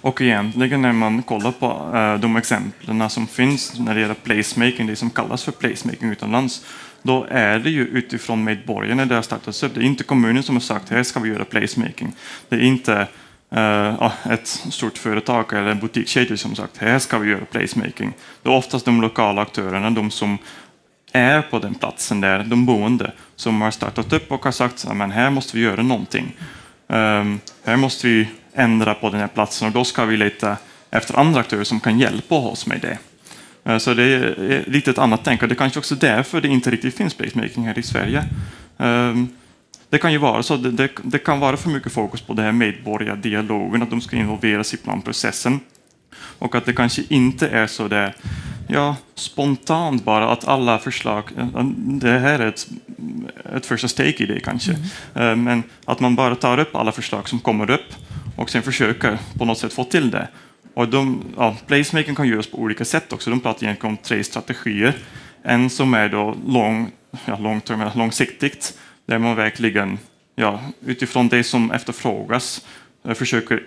Och 0.00 0.20
egentligen 0.20 0.82
när 0.82 0.92
man 0.92 1.22
kollar 1.22 1.52
på 1.52 1.90
uh, 1.94 2.20
de 2.20 2.36
exemplen 2.36 3.10
som 3.10 3.26
finns 3.26 3.78
när 3.78 3.94
det 3.94 4.00
gäller 4.00 4.14
placemaking, 4.14 4.86
det 4.86 4.96
som 4.96 5.10
kallas 5.10 5.44
för 5.44 5.52
placemaking 5.52 6.10
utomlands, 6.10 6.64
då 7.02 7.26
är 7.30 7.58
det 7.58 7.70
ju 7.70 7.86
utifrån 7.86 8.44
medborgarna 8.44 9.06
det 9.06 9.14
har 9.14 9.22
startats 9.22 9.62
upp. 9.62 9.74
Det 9.74 9.80
är 9.80 9.84
inte 9.84 10.04
kommunen 10.04 10.42
som 10.42 10.54
har 10.54 10.60
sagt 10.60 10.88
här 10.88 11.02
ska 11.02 11.20
vi 11.20 11.28
göra 11.28 11.44
placemaking. 11.44 12.12
Det 12.48 12.56
är 12.56 12.60
inte 12.60 13.06
uh, 13.56 14.32
ett 14.32 14.46
stort 14.48 14.98
företag 14.98 15.52
eller 15.52 15.70
en 15.70 15.78
butikskedja 15.78 16.36
som 16.36 16.54
sagt 16.54 16.76
här 16.76 16.98
ska 16.98 17.18
vi 17.18 17.30
göra 17.30 17.44
placemaking. 17.44 18.12
Det 18.42 18.48
är 18.48 18.52
oftast 18.52 18.84
de 18.84 19.00
lokala 19.00 19.42
aktörerna, 19.42 19.90
de 19.90 20.10
som 20.10 20.38
är 21.12 21.42
på 21.42 21.58
den 21.58 21.74
platsen 21.74 22.20
där, 22.20 22.44
de 22.44 22.66
boende, 22.66 23.12
som 23.36 23.60
har 23.60 23.70
startat 23.70 24.12
upp 24.12 24.32
och 24.32 24.44
har 24.44 24.52
sagt 24.52 24.86
att 24.88 25.12
här 25.12 25.30
måste 25.30 25.56
vi 25.56 25.62
göra 25.62 25.82
någonting. 25.82 26.36
Um, 26.86 27.40
här 27.64 27.76
måste 27.76 28.06
vi 28.06 28.28
ändra 28.58 28.94
på 28.94 29.10
den 29.10 29.20
här 29.20 29.28
platsen 29.28 29.68
och 29.68 29.74
då 29.74 29.84
ska 29.84 30.04
vi 30.04 30.16
leta 30.16 30.56
efter 30.90 31.18
andra 31.18 31.40
aktörer 31.40 31.64
som 31.64 31.80
kan 31.80 31.98
hjälpa 31.98 32.34
oss 32.34 32.66
med 32.66 32.80
det. 32.80 32.98
Eh, 33.64 33.78
så 33.78 33.94
det 33.94 34.02
är 34.02 34.64
lite 34.66 34.90
ett 34.90 34.98
annat 34.98 35.20
tänk 35.24 35.42
och 35.42 35.48
det 35.48 35.54
är 35.54 35.56
kanske 35.56 35.78
också 35.78 35.94
därför 35.94 36.40
det 36.40 36.48
inte 36.48 36.70
riktigt 36.70 36.96
finns 36.96 37.14
placemaking 37.14 37.66
här 37.66 37.78
i 37.78 37.82
Sverige. 37.82 38.24
Ehm, 38.78 39.28
det 39.90 39.98
kan 39.98 40.12
ju 40.12 40.18
vara 40.18 40.42
så, 40.42 40.56
det, 40.56 40.88
det, 41.02 41.18
kan 41.18 41.40
vara 41.40 41.56
för 41.56 41.70
mycket 41.70 41.92
fokus 41.92 42.20
på 42.20 42.34
det 42.34 42.42
här 42.42 42.52
medborgardialogen, 42.52 43.82
att 43.82 43.90
de 43.90 44.00
ska 44.00 44.16
involveras 44.16 44.74
i 44.74 44.76
planprocessen. 44.76 45.60
Och 46.38 46.54
att 46.54 46.64
det 46.64 46.72
kanske 46.72 47.02
inte 47.08 47.48
är 47.48 47.66
så 47.66 47.88
där, 47.88 48.14
ja, 48.68 48.96
spontant 49.14 50.04
bara 50.04 50.32
att 50.32 50.48
alla 50.48 50.78
förslag, 50.78 51.24
det 51.76 52.18
här 52.18 52.38
är 52.38 52.46
ett, 52.46 52.68
ett 53.56 53.66
första 53.66 53.88
steg 53.88 54.20
i 54.20 54.26
det 54.26 54.40
kanske, 54.40 54.72
mm. 54.72 54.84
Ehm, 55.14 55.44
men 55.44 55.62
att 55.84 56.00
man 56.00 56.14
bara 56.14 56.34
tar 56.34 56.58
upp 56.58 56.76
alla 56.76 56.92
förslag 56.92 57.28
som 57.28 57.38
kommer 57.38 57.70
upp 57.70 57.94
och 58.38 58.50
sen 58.50 58.62
försöker 58.62 59.18
på 59.38 59.44
något 59.44 59.58
sätt 59.58 59.72
få 59.72 59.84
till 59.84 60.10
det. 60.10 60.28
Och 60.74 60.88
de, 60.88 61.24
ja, 61.36 61.56
placemaking 61.66 62.14
kan 62.14 62.28
göras 62.28 62.46
på 62.46 62.58
olika 62.58 62.84
sätt 62.84 63.12
också. 63.12 63.30
De 63.30 63.40
pratar 63.40 63.64
egentligen 63.64 63.96
om 63.96 64.02
tre 64.02 64.24
strategier. 64.24 64.94
En 65.42 65.70
som 65.70 65.94
är 65.94 66.08
då 66.08 66.36
lång, 66.46 66.90
ja, 67.24 67.38
long 67.38 67.60
term, 67.60 67.90
långsiktigt, 67.94 68.78
där 69.06 69.18
man 69.18 69.36
verkligen 69.36 69.98
ja, 70.34 70.60
utifrån 70.86 71.28
det 71.28 71.44
som 71.44 71.70
efterfrågas 71.70 72.66
eh, 73.04 73.14
försöker 73.14 73.62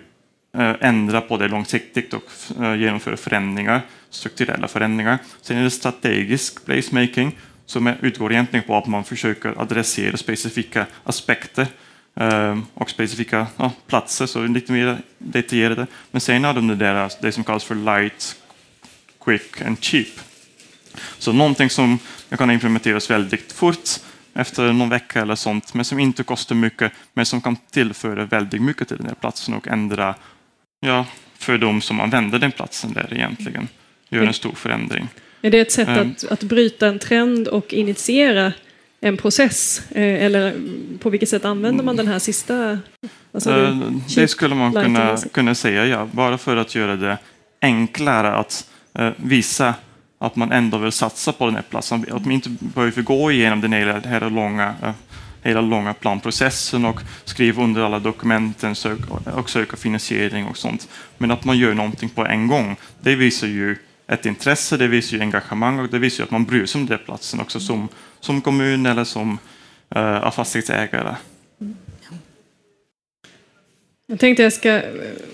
eh, 0.57 0.75
ändra 0.79 1.21
på 1.21 1.38
det 1.38 1.47
långsiktigt 1.47 2.13
och 2.13 2.31
eh, 2.62 2.75
genomföra 2.75 3.17
förändringar, 3.17 3.81
strukturella 4.10 4.67
förändringar. 4.67 5.17
Sen 5.41 5.57
är 5.57 5.63
det 5.63 5.71
strategisk 5.71 6.65
placemaking 6.65 7.38
som 7.65 7.88
utgår 8.01 8.31
egentligen 8.31 8.65
på 8.67 8.77
att 8.77 8.88
man 8.88 9.03
försöker 9.03 9.62
adressera 9.62 10.17
specifika 10.17 10.86
aspekter 11.03 11.67
och 12.74 12.89
specifika 12.89 13.47
ja, 13.58 13.71
platser, 13.88 14.26
så 14.26 14.47
lite 14.47 14.71
mer 14.71 14.97
detaljerade. 15.17 15.88
Men 16.12 16.21
sen 16.21 16.43
har 16.43 16.54
de 16.54 16.67
det, 16.67 16.76
där, 16.76 17.12
det 17.21 17.32
som 17.32 17.43
kallas 17.43 17.63
för 17.63 17.76
light, 17.76 18.36
quick 19.24 19.62
and 19.62 19.84
cheap. 19.84 20.08
Så 21.17 21.34
någonting 21.34 21.69
som 21.69 22.00
kan 22.38 22.52
implementeras 22.52 23.12
väldigt 23.12 23.52
fort 23.52 23.89
efter 24.34 24.74
någon 24.74 24.89
vecka 24.89 25.21
eller 25.21 25.36
sånt, 25.36 25.74
men 25.74 25.86
som 25.86 26.00
inte 26.00 26.24
kostar 26.24 26.56
mycket, 26.56 26.91
men 27.13 27.26
som 27.26 27.41
kan 27.41 27.56
tillföra 27.56 28.26
väldigt 28.26 28.62
mycket 28.62 28.88
till 28.88 28.97
den 28.97 29.06
här 29.06 29.15
platsen 29.15 29.54
och 29.54 29.67
ändra 29.67 30.15
ja, 30.80 31.06
för 31.38 31.58
de 31.58 31.82
som 31.82 32.00
använder 32.00 32.39
den 32.39 32.52
platsen 32.52 32.93
där 32.93 33.13
egentligen. 33.13 33.67
Gör 34.10 34.24
en 34.24 34.34
stor 34.34 34.56
förändring. 34.56 35.08
Är 35.41 35.52
det 35.52 35.60
ett 35.60 35.71
sätt 35.71 35.88
Ehm. 35.88 36.12
att, 36.12 36.32
att 36.32 36.43
bryta 36.43 36.88
en 36.88 37.00
trend 37.00 37.47
och 37.47 37.74
initiera 37.74 38.54
en 39.01 39.17
process? 39.17 39.81
Eh, 39.91 40.25
Eller 40.25 40.55
på 40.99 41.09
vilket 41.09 41.29
sätt 41.29 41.45
använder 41.45 41.83
man 41.83 41.95
den 41.95 42.07
här 42.07 42.19
sista? 42.19 42.71
Eh, 42.71 43.77
Det 44.15 44.27
skulle 44.27 44.55
man 44.55 44.73
kunna, 44.73 45.17
kunna 45.17 45.55
säga, 45.55 45.85
ja. 45.85 46.07
Bara 46.11 46.37
för 46.37 46.57
att 46.57 46.75
göra 46.75 46.95
det 46.95 47.17
enklare 47.61 48.35
att 48.35 48.69
eh, 48.99 49.09
visa 49.17 49.73
att 50.19 50.35
man 50.35 50.51
ändå 50.51 50.77
vill 50.77 50.91
satsa 50.91 51.31
på 51.31 51.45
den 51.45 51.55
här 51.55 51.63
platsen. 51.69 52.05
Att 52.11 52.25
man 52.25 52.31
inte 52.31 52.49
behöver 52.49 53.01
gå 53.01 53.31
igenom 53.31 53.61
den 53.61 53.73
hela, 53.73 53.99
hela, 53.99 54.29
långa, 54.29 54.75
hela 55.43 55.61
långa 55.61 55.93
planprocessen 55.93 56.85
och 56.85 56.99
skriva 57.25 57.63
under 57.63 57.81
alla 57.81 57.99
dokumenten 57.99 58.75
och 59.25 59.49
söka 59.49 59.77
finansiering 59.77 60.45
och 60.45 60.57
sånt. 60.57 60.87
Men 61.17 61.31
att 61.31 61.45
man 61.45 61.57
gör 61.57 61.73
någonting 61.73 62.09
på 62.09 62.25
en 62.25 62.47
gång, 62.47 62.75
det 63.01 63.15
visar 63.15 63.47
ju 63.47 63.75
ett 64.07 64.25
intresse, 64.25 64.77
det 64.77 64.87
visar 64.87 65.17
ju 65.17 65.23
engagemang 65.23 65.79
och 65.79 65.89
det 65.89 65.99
visar 65.99 66.17
ju 66.17 66.23
att 66.23 66.31
man 66.31 66.45
bryr 66.45 66.65
sig 66.65 66.81
om 66.81 66.87
den 66.87 66.99
platsen 67.05 67.39
också 67.39 67.59
som, 67.59 67.87
som 68.21 68.41
kommun 68.41 68.86
eller 68.86 69.03
som 69.03 69.38
eh, 69.95 70.31
fastighetsägare. 70.31 71.15
Jag 74.07 74.19
tänkte 74.19 74.43
jag 74.43 74.53
ska 74.53 74.81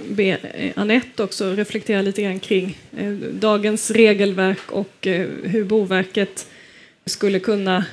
be 0.10 0.24
eh, 0.24 0.72
Anette 0.76 1.24
också 1.24 1.52
reflektera 1.52 2.02
lite 2.02 2.22
grann 2.22 2.40
kring 2.40 2.78
eh, 2.98 3.12
dagens 3.32 3.92
regelverk 3.92 4.72
och 4.72 5.08
eh, 5.08 5.28
hur 5.44 5.64
Boverket 5.64 6.48
skulle 7.06 7.40
kunna 7.40 7.86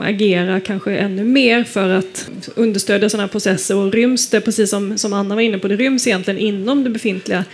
agera 0.00 0.60
kanske 0.60 0.96
ännu 0.96 1.24
mer 1.24 1.64
för 1.64 1.88
att 1.88 2.30
understödja 2.54 3.08
sådana 3.08 3.22
här 3.22 3.30
processer. 3.30 3.76
Och 3.76 3.92
ryms 3.92 4.30
det, 4.30 4.40
precis 4.40 4.70
som, 4.70 4.98
som 4.98 5.12
Anna 5.12 5.34
var 5.34 5.42
inne 5.42 5.58
på, 5.58 5.68
det 5.68 5.76
ryms 5.76 6.06
egentligen 6.06 6.40
inom 6.40 6.84
det 6.84 6.90
befintliga 6.90 7.44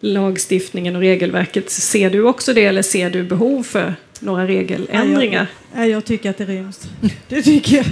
lagstiftningen 0.00 0.96
och 0.96 1.02
regelverket. 1.02 1.70
Ser 1.70 2.10
du 2.10 2.22
också 2.22 2.52
det 2.52 2.64
eller 2.64 2.82
ser 2.82 3.10
du 3.10 3.22
behov 3.22 3.62
för 3.62 3.94
några 4.20 4.46
regeländringar? 4.46 5.46
Nej, 5.74 5.90
jag 5.90 6.04
tycker 6.04 6.30
att 6.30 6.38
det 6.38 6.44
ryms. 6.44 6.88
Det 7.28 7.42
tycker 7.42 7.76
jag. 7.76 7.86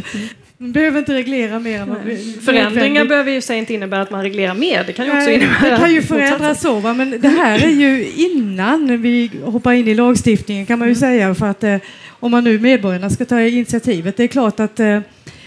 Man 0.58 0.72
behöver 0.72 0.98
inte 0.98 1.14
reglera 1.14 1.58
mer 1.58 1.80
än 1.80 1.88
vad 1.88 1.98
Förändringar 2.44 3.04
behöver 3.04 3.32
ju 3.32 3.40
sig 3.40 3.58
inte 3.58 3.74
innebära 3.74 4.02
att 4.02 4.10
man 4.10 4.22
reglerar 4.22 4.54
mer. 4.54 4.84
Det 4.86 4.92
kan 4.92 5.06
ju 5.06 5.12
också 5.16 5.30
innebära 5.30 5.70
Det 5.70 5.76
kan 5.76 5.94
ju 5.94 6.02
förändras 6.02 6.60
så, 6.60 6.80
va? 6.80 6.94
men 6.94 7.20
det 7.20 7.28
här 7.28 7.64
är 7.64 7.70
ju 7.70 8.10
innan 8.16 9.02
vi 9.02 9.30
hoppar 9.44 9.72
in 9.72 9.88
i 9.88 9.94
lagstiftningen 9.94 10.66
kan 10.66 10.78
man 10.78 10.86
Mm. 10.88 10.94
ju 10.94 11.00
säga. 11.00 11.34
För 11.34 11.46
att 11.46 11.64
eh, 11.64 11.76
om 12.10 12.30
man 12.30 12.44
nu 12.44 12.58
medborgarna 12.58 13.10
ska 13.10 13.24
ta 13.24 13.40
initiativet, 13.40 14.16
det 14.16 14.22
är 14.24 14.28
klart 14.28 14.60
att 14.60 14.80
eh, 14.80 15.00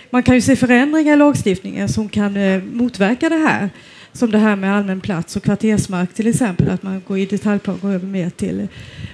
man 0.09 0.23
kan 0.23 0.35
ju 0.35 0.41
se 0.41 0.55
förändringar 0.55 1.13
i 1.13 1.17
lagstiftningen 1.17 1.89
som 1.89 2.09
kan 2.09 2.38
eh, 2.38 2.63
motverka 2.63 3.29
det 3.29 3.35
här. 3.47 3.69
Som 4.13 4.31
det 4.31 4.38
här 4.38 4.55
med 4.55 4.75
allmän 4.77 5.01
plats 5.01 5.35
och 5.35 5.43
kvartersmark 5.43 6.13
till 6.13 6.27
exempel, 6.27 6.69
att 6.69 6.83
man 6.83 7.01
går 7.07 7.17
i 7.17 7.25
detaljplan 7.25 7.79
går 7.81 7.89
över 7.93 8.07
mer 8.07 8.29
till 8.29 8.67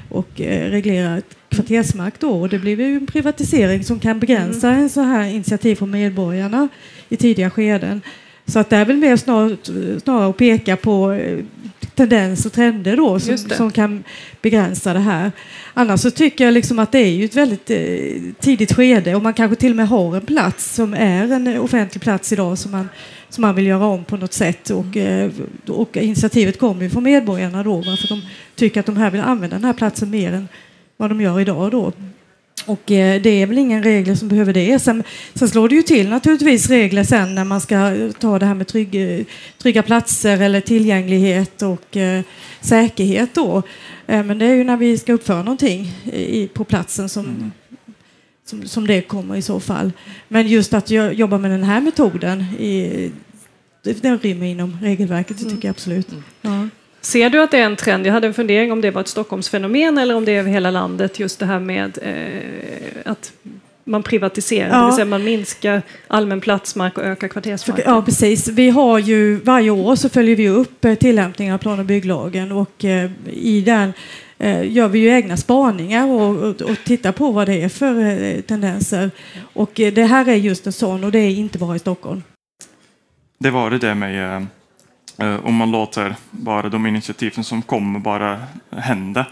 och 0.10 0.42
eh, 0.42 0.70
reglerar 0.72 1.22
kvartersmark 1.52 2.20
då. 2.20 2.42
Och 2.42 2.50
det 2.50 2.60
blir 2.60 2.80
ju 2.80 2.96
en 2.96 3.08
privatisering 3.08 3.84
som 3.84 4.00
kan 4.00 4.20
begränsa 4.20 4.68
Mm. 4.70 4.82
en 4.82 4.90
så 4.90 5.02
här 5.02 5.28
initiativ 5.28 5.76
från 5.76 5.92
medborgarna 5.92 6.68
i 7.10 7.18
tidiga 7.18 7.50
skeden. 7.50 8.02
Så 8.46 8.60
att 8.60 8.70
det 8.70 8.76
är 8.78 8.86
väl 8.86 8.98
mer 8.98 9.18
snart, 9.18 9.70
snarare 10.04 10.30
att 10.30 10.38
peka 10.38 10.76
på 10.78 11.12
eh, 11.12 11.40
tendenser 11.96 12.50
och 12.50 12.54
trender 12.54 12.98
då 12.98 13.20
som, 13.20 13.38
som 13.38 13.72
kan 13.72 14.04
begränsa 14.42 14.94
det 14.94 15.00
här. 15.00 15.32
Annars 15.74 16.00
så 16.02 16.12
tycker 16.12 16.46
jag 16.46 16.54
liksom 16.54 16.80
att 16.80 16.92
det 16.92 17.00
är 17.00 17.12
ju 17.12 17.26
ett 17.26 17.36
väldigt 17.36 17.70
eh, 17.70 18.34
tidigt 18.40 18.74
skede 18.74 19.16
och 19.16 19.22
man 19.22 19.34
kanske 19.34 19.56
till 19.56 19.72
och 19.72 19.76
med 19.76 19.88
har 19.88 20.16
en 20.16 20.26
plats 20.26 20.76
som 20.76 20.94
är 20.94 21.32
en 21.32 21.60
offentlig 21.60 22.02
plats 22.02 22.34
idag 22.34 22.58
som 22.58 22.72
man, 22.72 22.90
som 23.30 23.42
man 23.42 23.56
vill 23.56 23.68
göra 23.68 23.86
om 23.86 24.04
på 24.04 24.18
något 24.18 24.34
sätt 24.34 24.70
och, 24.70 24.98
eh, 24.98 25.32
och 25.68 25.98
initiativet 25.98 26.60
kommer 26.60 26.84
ju 26.84 26.90
från 26.90 27.04
medborgarna 27.04 27.64
då 27.64 27.84
för 27.84 28.08
de 28.08 28.22
tycker 28.56 28.80
att 28.80 28.86
de 28.86 28.98
här 28.98 29.12
vill 29.12 29.22
använda 29.22 29.56
den 29.56 29.66
här 29.66 29.74
platsen 29.74 30.10
mer 30.10 30.34
än 30.34 30.48
vad 31.02 31.10
de 31.12 31.22
gör 31.22 31.40
idag 31.40 31.72
då. 31.72 31.92
Och 32.66 32.92
eh, 32.92 33.22
det 33.22 33.30
är 33.30 33.46
väl 33.46 33.58
ingen 33.58 33.84
regler 33.84 34.16
som 34.16 34.28
behöver 34.28 34.54
det. 34.54 34.80
Sen, 34.80 35.04
sen 35.34 35.50
slår 35.50 35.70
det 35.70 35.76
ju 35.76 35.82
till 35.82 36.10
naturligtvis 36.10 36.70
regler 36.70 37.04
sen 37.04 37.36
när 37.36 37.44
man 37.44 37.62
ska 37.62 38.10
ta 38.20 38.40
det 38.40 38.46
här 38.46 38.54
med 38.54 38.68
trygg, 38.68 38.96
eh, 39.20 39.26
trygga 39.58 39.84
platser 39.84 40.42
eller 40.42 40.62
tillgänglighet 40.62 41.62
och 41.62 41.98
eh, 41.98 42.22
säkerhet 42.62 43.34
då. 43.34 43.58
Eh, 44.08 44.24
men 44.24 44.38
det 44.40 44.46
är 44.46 44.56
ju 44.56 44.64
när 44.64 44.78
vi 44.78 44.98
ska 44.98 45.14
uppföra 45.14 45.44
någonting 45.44 45.94
i, 46.14 46.48
på 46.54 46.64
platsen 46.64 47.10
som, 47.10 47.52
som, 48.46 48.68
som 48.68 48.88
det 48.88 49.02
kommer 49.02 49.36
i 49.36 49.42
så 49.42 49.60
fall. 49.60 49.92
Men 50.28 50.48
just 50.48 50.74
att 50.74 50.90
jag 50.92 51.14
jobbar 51.14 51.38
med 51.38 51.52
den 51.52 51.64
här 51.64 51.82
metoden 51.82 52.42
i, 52.42 53.12
det- 53.84 54.02
den 54.04 54.18
rymmer 54.20 54.46
inom 54.46 54.78
regelverket, 54.82 55.38
det 55.38 55.44
tycker 55.50 55.68
jag 55.68 55.74
absolut. 55.74 56.08
Ja. 56.42 56.68
Ser 57.02 57.30
du 57.30 57.42
att 57.44 57.52
det 57.52 57.58
är 57.58 57.66
en 57.66 57.76
trend? 57.76 58.06
Jag 58.06 58.14
hade 58.14 58.28
en 58.28 58.34
fundering 58.34 58.72
om 58.72 58.82
det 58.82 58.92
var 58.92 59.02
ett 59.02 59.08
Stockholmsfenomen 59.08 59.98
eller 59.98 60.16
om 60.16 60.26
det 60.26 60.32
är 60.32 60.40
över 60.40 60.50
hela 60.52 60.72
landet, 60.72 61.20
just 61.20 61.40
det 61.40 61.46
här 61.46 61.60
med 61.60 61.98
eh, 62.02 63.12
att 63.12 63.34
man 63.84 64.04
privatiserar, 64.04 64.70
det 64.70 64.76
Ja. 64.76 64.86
vill 64.86 64.96
säga 64.96 65.06
man 65.06 65.24
minskar 65.24 65.82
allmän 66.08 66.42
platsmark 66.42 66.98
och 66.98 67.04
ökar 67.04 67.28
kvartersmarken. 67.28 67.86
ja, 67.88 68.02
precis. 68.02 68.48
Vi 68.48 68.70
har 68.70 69.00
ju 69.00 69.36
varje 69.36 69.70
år 69.70 69.96
så 69.96 70.10
följer 70.10 70.36
vi 70.36 70.50
upp 70.50 70.86
eh, 70.86 70.96
tillämpningen 70.96 71.54
av 71.54 71.58
plan 71.58 71.80
och 71.80 71.86
bygglagen 71.86 72.52
och 72.52 72.86
eh, 72.86 73.12
i 73.34 73.62
den 73.62 73.94
eh, 74.38 74.72
gör 74.72 74.88
vi 74.88 75.00
ju 75.00 75.10
egna 75.10 75.38
spaningar 75.38 76.08
och, 76.08 76.38
och, 76.38 76.62
och 76.62 76.78
tittar 76.86 77.12
på 77.12 77.32
vad 77.32 77.48
det 77.48 77.62
är 77.64 77.70
för 77.70 78.24
eh, 78.24 78.42
tendenser. 78.42 79.12
Och 79.54 79.80
eh, 79.80 79.94
det 79.94 80.04
här 80.04 80.30
är 80.30 80.36
just 80.36 80.66
en 80.68 80.74
sån 80.74 81.04
och 81.04 81.12
det 81.12 81.20
är 81.20 81.30
inte 81.32 81.58
bara 81.58 81.76
i 81.76 81.80
Stockholm. 81.80 82.24
Det 83.40 83.50
var 83.50 83.70
det 83.70 83.78
där 83.78 83.94
med 83.96 84.48
Eh, 85.18 85.46
om 85.46 85.56
man 85.56 85.72
låter 85.72 86.16
bara 86.32 86.70
de 86.70 86.86
initiativen 86.88 87.44
som 87.44 87.62
kommer 87.62 88.00
bara 88.00 88.42
hända 88.72 89.26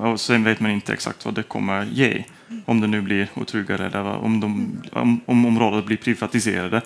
och 0.00 0.20
sen 0.20 0.44
vet 0.44 0.60
man 0.60 0.70
inte 0.70 0.92
exakt 0.92 1.24
vad 1.24 1.34
det 1.34 1.42
kommer 1.42 1.84
ge. 1.84 2.24
Om 2.64 2.80
det 2.80 2.86
nu 2.86 3.00
blir 3.00 3.28
otryggare 3.34 3.86
eller 3.86 4.02
vad- 4.02 4.20
om, 4.24 4.40
de, 4.40 4.76
om, 4.92 5.20
om 5.26 5.46
området 5.46 5.84
blir 5.84 5.96
privatiserade. 5.96 6.82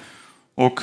Och 0.55 0.81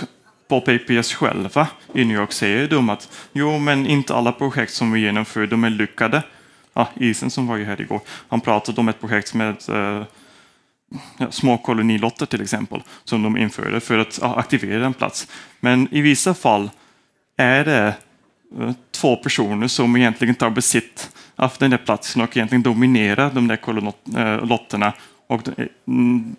på 0.48 0.62
PPS 0.62 1.14
själva 1.14 1.68
i 1.94 2.06
New 2.06 2.18
York 2.18 2.32
säger 2.32 2.68
de 2.68 2.90
att 2.90 3.10
jo, 3.34 3.60
men 3.60 3.88
inte 3.88 4.16
alla 4.16 4.32
projekt 4.32 4.74
som 4.74 4.92
vi 4.92 5.00
genomför 5.00 5.48
de 5.48 5.64
är 5.64 5.70
lyckade. 5.70 6.24
Ja, 6.74 6.90
Isen 6.96 7.30
som 7.30 7.48
var 7.48 7.58
ju 7.58 7.66
här 7.66 7.82
igår, 7.82 8.00
han 8.30 8.42
pratade 8.42 8.82
om 8.82 8.90
ett 8.90 9.00
projekt 9.00 9.34
med 9.34 9.56
eh, 9.70 10.04
ja, 11.18 11.32
små 11.32 11.58
kolonilotter 11.58 12.26
till 12.26 12.42
exempel, 12.42 12.84
som 13.04 13.24
de 13.24 13.38
införde 13.38 13.80
för 13.80 13.98
att 13.98 14.20
ja, 14.22 14.36
aktivera 14.36 14.86
en 14.86 14.94
plats. 14.94 15.28
Men 15.60 15.88
i 15.92 16.02
vissa 16.02 16.34
fall 16.34 16.70
är 17.38 17.66
det 17.66 17.94
eh, 18.60 18.72
två 18.92 19.16
personer 19.16 19.68
som 19.68 19.96
egentligen 19.96 20.36
tar 20.36 20.50
besitt 20.50 21.10
av 21.36 21.54
den 21.60 21.72
där 21.72 21.78
platsen 21.78 22.22
och 22.22 22.38
egentligen 22.38 22.64
dominerar 22.64 23.32
de 23.34 23.48
där 23.48 23.56
kolonilotterna. 23.56 24.88
Eh, 24.88 24.94
och 25.28 25.42
mm, 25.88 26.36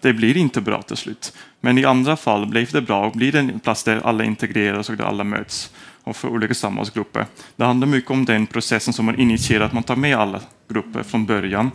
det, 0.00 0.12
blir 0.12 0.36
inte 0.36 0.60
bra 0.60 0.82
till 0.82 0.96
slut. 0.96 1.32
Men 1.60 1.78
i 1.78 1.84
andra 1.84 2.16
fall 2.16 2.46
blir 2.46 2.68
det 2.72 2.80
bra 2.80 3.06
och 3.06 3.12
blir 3.12 3.32
det 3.32 3.38
en 3.38 3.60
plats 3.60 3.84
där 3.84 4.00
alla 4.04 4.24
integreras 4.24 4.90
och 4.90 4.96
där 4.96 5.04
alla 5.04 5.24
möts 5.24 5.72
och 6.04 6.16
för 6.16 6.28
olika 6.28 6.54
samhällsgrupper. 6.54 7.26
Det 7.56 7.64
handlar 7.64 7.86
mycket 7.86 8.10
om 8.10 8.24
den 8.24 8.46
processen 8.46 8.92
som 8.92 9.04
man 9.04 9.20
initierar, 9.20 9.64
att 9.64 9.72
man 9.72 9.82
tar 9.82 9.96
med 9.96 10.16
alla 10.16 10.40
grupper 10.68 11.02
från 11.02 11.26
början 11.26 11.70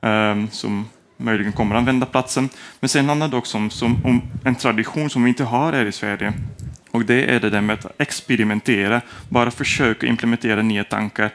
ehm, 0.00 0.50
som 0.50 0.88
möjligen 1.16 1.52
kommer 1.52 1.74
att 1.74 1.78
använda 1.78 2.06
platsen. 2.06 2.48
Men 2.80 2.88
sen 2.88 3.08
handlar 3.08 3.28
det 3.28 3.36
också 3.36 3.58
om, 3.58 3.70
om 4.04 4.22
en 4.44 4.54
tradition 4.54 5.10
som 5.10 5.24
vi 5.24 5.28
inte 5.28 5.44
har 5.44 5.72
här 5.72 5.86
i 5.86 5.92
Sverige. 5.92 6.32
Och 6.90 7.04
det 7.04 7.34
är 7.34 7.40
det 7.40 7.50
där 7.50 7.60
med 7.60 7.74
att 7.74 8.00
experimentera, 8.00 9.00
bara 9.28 9.50
försöka 9.50 10.06
implementera 10.06 10.62
nya 10.62 10.84
tankar 10.84 11.30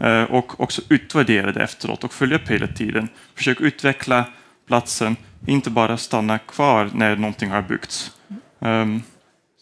eh, 0.00 0.22
och 0.22 0.60
också 0.60 0.82
utvärdera 0.88 1.52
det 1.52 1.62
efteråt 1.62 2.04
och 2.04 2.12
följa 2.12 2.36
upp 2.36 2.50
hela 2.50 2.66
tiden. 2.66 3.08
Försök 3.34 3.60
utveckla 3.60 4.24
platsen, 4.66 5.16
inte 5.46 5.70
bara 5.70 5.96
stanna 5.96 6.38
kvar 6.38 6.90
när 6.94 7.16
någonting 7.16 7.50
har 7.50 7.62
byggts. 7.62 8.12
Ehm, 8.60 9.02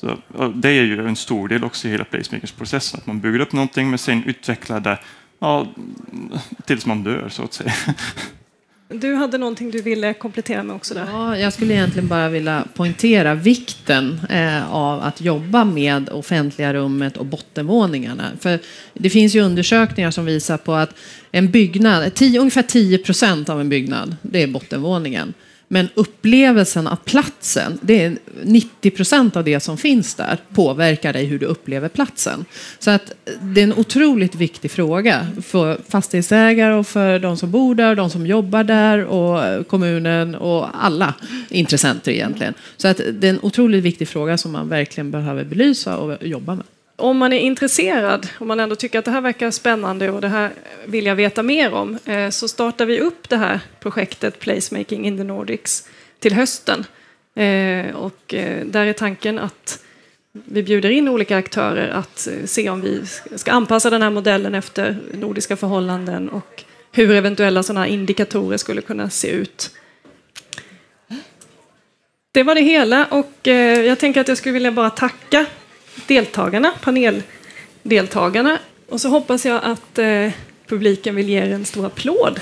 så, 0.00 0.18
det 0.54 0.68
är 0.68 0.82
ju 0.82 1.08
en 1.08 1.16
stor 1.16 1.48
del 1.48 1.64
också 1.64 1.88
i 1.88 1.90
hela 1.90 2.04
placemakersprocessen, 2.04 3.00
att 3.00 3.06
man 3.06 3.20
bygger 3.20 3.40
upp 3.40 3.52
någonting 3.52 3.90
men 3.90 3.98
sen 3.98 4.24
utvecklar 4.24 4.80
det 4.80 4.98
ja, 5.38 5.66
tills 6.64 6.86
man 6.86 7.02
dör, 7.02 7.28
så 7.28 7.44
att 7.44 7.52
säga. 7.52 7.72
Du 8.88 9.14
hade 9.14 9.38
någonting 9.38 9.70
du 9.70 9.82
ville 9.82 10.14
komplettera 10.14 10.62
med 10.62 10.76
också 10.76 10.94
där. 10.94 11.06
Ja, 11.12 11.38
jag 11.38 11.52
skulle 11.52 11.74
egentligen 11.74 12.08
bara 12.08 12.28
vilja 12.28 12.64
poängtera 12.74 13.34
vikten 13.34 14.20
eh, 14.30 14.74
av 14.74 15.00
att 15.00 15.20
jobba 15.20 15.64
med 15.64 16.08
offentliga 16.08 16.74
rummet 16.74 17.16
och 17.16 17.26
bottenvåningarna. 17.26 18.24
För 18.40 18.58
det 18.94 19.10
finns 19.10 19.34
ju 19.34 19.40
undersökningar 19.40 20.10
som 20.10 20.24
visar 20.24 20.56
på 20.56 20.74
att 20.74 20.94
en 21.30 21.50
byggnad, 21.50 22.14
tio, 22.14 22.40
ungefär 22.40 22.62
10 22.62 22.98
procent 22.98 23.48
av 23.48 23.60
en 23.60 23.68
byggnad, 23.68 24.16
det 24.22 24.42
är 24.42 24.46
bottenvåningen. 24.46 25.34
Men 25.68 25.88
upplevelsen 25.94 26.86
av 26.86 26.96
platsen, 26.96 27.78
det 27.82 28.04
är 28.04 28.18
90 28.44 28.90
procent 28.90 29.36
av 29.36 29.44
det 29.44 29.60
som 29.60 29.78
finns 29.78 30.14
där 30.14 30.38
påverkar 30.54 31.12
dig 31.12 31.24
hur 31.24 31.38
du 31.38 31.46
upplever 31.46 31.88
platsen. 31.88 32.44
Så 32.78 32.90
att 32.90 33.12
det 33.40 33.60
är 33.60 33.64
en 33.64 33.74
otroligt 33.74 34.34
viktig 34.34 34.70
fråga 34.70 35.26
för 35.42 35.80
fastighetsägare 35.88 36.74
och 36.74 36.86
för 36.86 37.18
de 37.18 37.36
som 37.36 37.50
bor 37.50 37.74
där, 37.74 37.94
de 37.94 38.10
som 38.10 38.26
jobbar 38.26 38.64
där 38.64 39.04
och 39.04 39.68
kommunen 39.68 40.34
och 40.34 40.84
alla 40.84 41.14
intressenter 41.48 42.12
egentligen. 42.12 42.54
Så 42.76 42.88
att 42.88 43.00
det 43.12 43.26
är 43.26 43.30
en 43.30 43.40
otroligt 43.42 43.84
viktig 43.84 44.08
fråga 44.08 44.38
som 44.38 44.52
man 44.52 44.68
verkligen 44.68 45.10
behöver 45.10 45.44
belysa 45.44 45.96
och 45.96 46.26
jobba 46.26 46.54
med. 46.54 46.64
Om 46.98 47.16
man 47.16 47.32
är 47.32 47.38
intresserad, 47.38 48.28
om 48.38 48.48
man 48.48 48.60
ändå 48.60 48.74
tycker 48.76 48.98
att 48.98 49.04
det 49.04 49.10
här 49.10 49.20
verkar 49.20 49.50
spännande 49.50 50.10
och 50.10 50.20
det 50.20 50.28
här 50.28 50.50
vill 50.86 51.06
jag 51.06 51.16
veta 51.16 51.42
mer 51.42 51.72
om, 51.72 51.98
eh, 52.04 52.30
så 52.30 52.48
startar 52.48 52.86
vi 52.86 53.00
upp 53.00 53.28
det 53.28 53.36
här 53.36 53.60
projektet 53.80 54.38
Placemaking 54.38 55.06
in 55.06 55.16
the 55.16 55.24
Nordics 55.24 55.88
till 56.18 56.34
hösten. 56.34 56.84
Eh, 57.34 57.96
och 57.96 58.34
eh, 58.34 58.66
där 58.66 58.86
är 58.86 58.92
tanken 58.92 59.38
att 59.38 59.82
vi 60.32 60.62
bjuder 60.62 60.90
in 60.90 61.08
olika 61.08 61.36
aktörer 61.36 61.88
att 61.88 62.28
se 62.44 62.70
om 62.70 62.80
vi 62.80 63.02
ska 63.36 63.52
anpassa 63.52 63.90
den 63.90 64.02
här 64.02 64.10
modellen 64.10 64.54
efter 64.54 64.96
nordiska 65.12 65.56
förhållanden 65.56 66.28
och 66.28 66.64
hur 66.92 67.10
eventuella 67.10 67.62
sådana 67.62 67.86
indikatorer 67.86 68.56
skulle 68.56 68.82
kunna 68.82 69.10
se 69.10 69.28
ut. 69.28 69.70
Det 72.32 72.42
var 72.42 72.54
det 72.54 72.60
hela 72.60 73.06
och 73.06 73.46
jag 73.86 73.98
tänker 73.98 74.20
att 74.20 74.28
jag 74.28 74.38
skulle 74.38 74.52
vilja 74.52 74.72
bara 74.72 74.90
tacka 74.90 75.46
deltagarna, 76.06 76.72
paneldeltagarna. 76.82 78.58
Och 78.88 79.00
så 79.00 79.08
hoppas 79.08 79.46
jag 79.46 79.64
att 79.64 79.98
eh, 79.98 80.30
publiken 80.68 81.14
vill 81.14 81.28
ge 81.28 81.38
er 81.38 81.52
en 81.52 81.64
stor 81.64 81.86
applåd. 81.86 82.40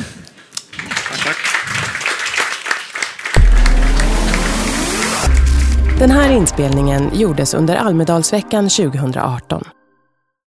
Den 5.99 6.11
här 6.11 6.33
inspelningen 6.33 7.11
gjordes 7.15 7.55
under 7.55 7.77
Almedalsveckan 7.77 8.69
2018. 8.69 9.65